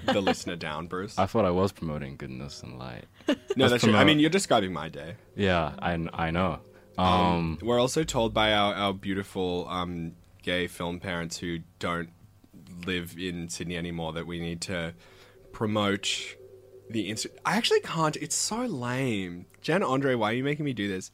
the 0.06 0.22
listener 0.22 0.56
down, 0.56 0.88
Bruce? 0.88 1.18
I 1.18 1.26
thought 1.26 1.46
I 1.46 1.52
was 1.52 1.72
promoting 1.72 2.16
goodness 2.16 2.62
and 2.62 2.78
light. 2.78 3.06
no, 3.28 3.36
let's 3.56 3.72
that's 3.72 3.84
true. 3.84 3.96
I 3.96 4.04
mean, 4.04 4.20
you're 4.20 4.30
describing 4.30 4.74
my 4.74 4.90
day. 4.90 5.16
Yeah, 5.36 5.74
I, 5.80 5.94
I 6.14 6.32
know. 6.32 6.60
Um, 6.98 7.58
We're 7.62 7.80
also 7.80 8.04
told 8.04 8.34
by 8.34 8.54
our, 8.54 8.76
our 8.76 8.94
beautiful 8.94 9.68
um, 9.68 10.14
gay 10.44 10.68
film 10.68 11.00
parents 11.00 11.38
who 11.38 11.60
don't 11.80 12.10
live 12.86 13.16
in 13.18 13.50
Sydney 13.50 13.78
anymore 13.78 14.14
that 14.14 14.28
we 14.28 14.40
need 14.40 14.62
to 14.62 14.94
promote 15.52 16.36
the 16.90 17.10
Insta. 17.12 17.28
I 17.46 17.58
actually 17.58 17.82
can't. 17.82 18.16
It's 18.18 18.36
so 18.36 18.62
lame. 18.62 19.46
Jen 19.62 19.84
Andre, 19.84 20.16
why 20.16 20.32
are 20.32 20.36
you 20.36 20.44
making 20.44 20.66
me 20.66 20.74
do 20.74 20.88
this? 20.88 21.12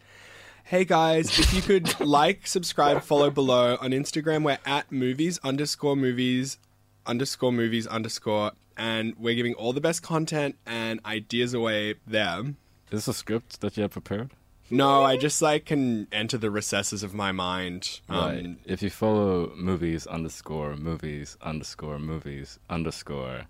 Hey 0.64 0.86
guys, 0.86 1.40
if 1.40 1.54
you 1.54 1.62
could 1.62 2.00
like, 2.06 2.46
subscribe, 2.46 3.02
follow 3.02 3.32
below 3.32 3.78
on 3.82 3.92
Instagram, 3.92 4.44
we're 4.44 4.60
at 4.66 4.92
movies 4.92 5.40
underscore 5.44 5.96
movies 5.96 6.60
underscore 7.06 7.52
movies 7.52 7.88
underscore, 7.88 8.52
and 8.78 9.16
we're 9.18 9.34
giving 9.34 9.56
all 9.56 9.74
the 9.74 9.82
best 9.82 10.04
content 10.04 10.56
and 10.66 11.00
ideas 11.06 11.54
away 11.54 11.96
there. 12.06 12.42
is 12.42 12.56
this 12.92 13.08
a 13.08 13.14
script 13.14 13.62
that 13.62 13.78
you 13.78 13.82
have 13.82 13.92
prepared? 13.92 14.32
No, 14.72 15.04
I 15.04 15.18
just 15.18 15.42
like 15.42 15.66
can 15.66 16.08
enter 16.12 16.38
the 16.38 16.52
recesses 16.52 17.02
of 17.02 17.16
my 17.16 17.32
mind. 17.32 18.02
Um, 18.08 18.20
right. 18.20 18.58
If 18.66 18.84
you 18.84 18.92
follow 18.92 19.52
movies 19.56 20.06
underscore 20.06 20.76
movies 20.76 21.38
underscore 21.42 21.98
movies 21.98 22.60
underscore, 22.70 23.48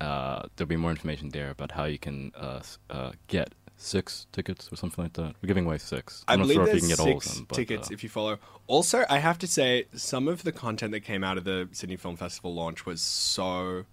uh, 0.00 0.42
there'll 0.56 0.68
be 0.68 0.76
more 0.76 0.90
information 0.90 1.30
there 1.30 1.50
about 1.50 1.72
how 1.72 1.84
you 1.84 1.98
can 1.98 2.32
uh, 2.36 2.60
uh, 2.88 3.12
get 3.26 3.54
six 3.76 4.26
tickets 4.32 4.68
or 4.72 4.76
something 4.76 5.04
like 5.04 5.12
that. 5.14 5.34
We're 5.42 5.46
giving 5.46 5.66
away 5.66 5.78
six. 5.78 6.24
I 6.28 6.34
I'm 6.34 6.40
not 6.40 6.44
believe 6.44 6.54
sure 6.56 6.68
if 6.68 6.74
you 6.74 6.80
can 6.80 6.88
get 6.88 7.00
all 7.00 7.16
of 7.16 7.24
them. 7.24 7.46
But, 7.48 7.54
tickets 7.54 7.90
uh, 7.90 7.94
if 7.94 8.02
you 8.02 8.08
follow. 8.08 8.38
Also, 8.66 9.04
I 9.08 9.18
have 9.18 9.38
to 9.38 9.46
say, 9.46 9.86
some 9.94 10.28
of 10.28 10.42
the 10.42 10.52
content 10.52 10.92
that 10.92 11.00
came 11.00 11.24
out 11.24 11.38
of 11.38 11.44
the 11.44 11.68
Sydney 11.72 11.96
Film 11.96 12.16
Festival 12.16 12.54
launch 12.54 12.86
was 12.86 13.00
so. 13.00 13.84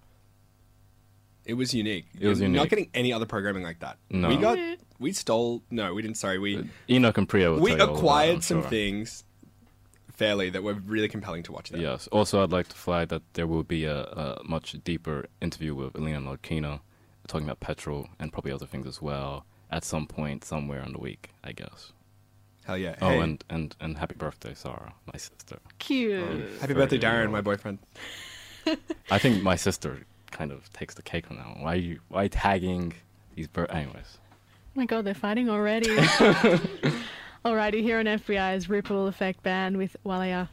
It 1.46 1.54
was 1.54 1.74
unique. 1.74 2.08
It 2.20 2.28
was 2.28 2.41
You're 2.41 2.50
Not 2.50 2.56
unique. 2.56 2.70
getting 2.70 2.89
any 2.93 3.13
other 3.13 3.26
programming 3.26 3.63
like 3.63 3.80
that. 3.80 3.98
No. 4.10 4.28
We 4.28 4.36
got 4.38 4.58
we 5.00 5.13
stole. 5.13 5.63
No, 5.72 5.93
we 5.93 6.02
didn't. 6.02 6.17
Sorry, 6.17 6.38
we 6.39 6.70
Enoch 6.89 7.17
and 7.17 7.28
Priya 7.28 7.52
will 7.52 7.62
we 7.62 7.70
tell 7.70 7.78
you 7.78 7.84
all 7.84 7.89
about 7.89 7.96
it, 7.96 8.00
acquired 8.00 8.36
I'm 8.36 8.41
some 8.41 8.62
sure. 8.62 8.70
things 8.70 9.24
fairly 10.17 10.49
that 10.49 10.63
were 10.63 10.73
really 10.73 11.08
compelling 11.08 11.43
to 11.43 11.51
watch. 11.51 11.69
That. 11.69 11.80
Yes. 11.80 12.08
Also, 12.08 12.43
I'd 12.43 12.51
like 12.51 12.67
to 12.69 12.75
flag 12.75 13.10
that 13.10 13.21
there 13.34 13.47
will 13.47 13.63
be 13.63 13.86
a, 13.86 14.01
a 14.01 14.41
much 14.43 14.75
deeper 14.84 15.27
interview 15.41 15.73
with 15.75 15.93
Alena 15.93 16.21
Lodkina, 16.38 16.82
talking 17.27 17.47
about 17.47 17.60
petrol 17.60 18.10
and 18.19 18.34
probably 18.34 18.51
other 18.51 18.65
things 18.65 18.88
as 18.88 19.01
well 19.01 19.45
at 19.69 19.84
some 19.84 20.08
point 20.08 20.43
somewhere 20.43 20.82
in 20.82 20.93
the 20.93 20.99
week, 20.99 21.30
I 21.43 21.51
guess. 21.51 21.91
Hell 22.65 22.77
yeah! 22.77 22.95
Oh, 23.01 23.10
Hey, 23.10 23.19
and, 23.19 23.43
and, 23.49 23.75
and 23.80 23.97
happy 23.97 24.15
birthday, 24.15 24.53
Sarah, 24.53 24.93
my 25.13 25.17
sister. 25.17 25.60
Cute. 25.80 26.21
Oh, 26.21 26.60
happy 26.60 26.73
birthday, 26.73 26.97
Darren, 26.99 27.23
young. 27.23 27.32
my 27.32 27.41
boyfriend. 27.41 27.80
I 29.12 29.17
think 29.17 29.41
my 29.41 29.56
sister 29.56 29.99
kind 30.32 30.51
of 30.51 30.71
takes 30.73 30.93
the 30.95 31.01
cake 31.01 31.32
on 31.32 31.38
that 31.38 31.47
one. 31.47 31.62
Why 31.62 31.73
are 31.73 31.77
you 31.77 31.99
why 32.10 32.27
tagging 32.27 32.93
these 33.36 33.47
bir- 33.47 33.71
anyways? 33.71 34.17
Oh 34.17 34.80
my 34.80 34.86
god, 34.86 35.06
they're 35.06 35.13
fighting 35.13 35.49
already. 35.49 35.95
Alrighty, 37.47 37.81
here 37.81 37.97
on 37.97 38.03
FBI's 38.07 38.67
Ripple 38.67 39.07
Effect 39.07 39.41
Band 39.41 39.77
with 39.77 39.95
Walia. 40.05 40.49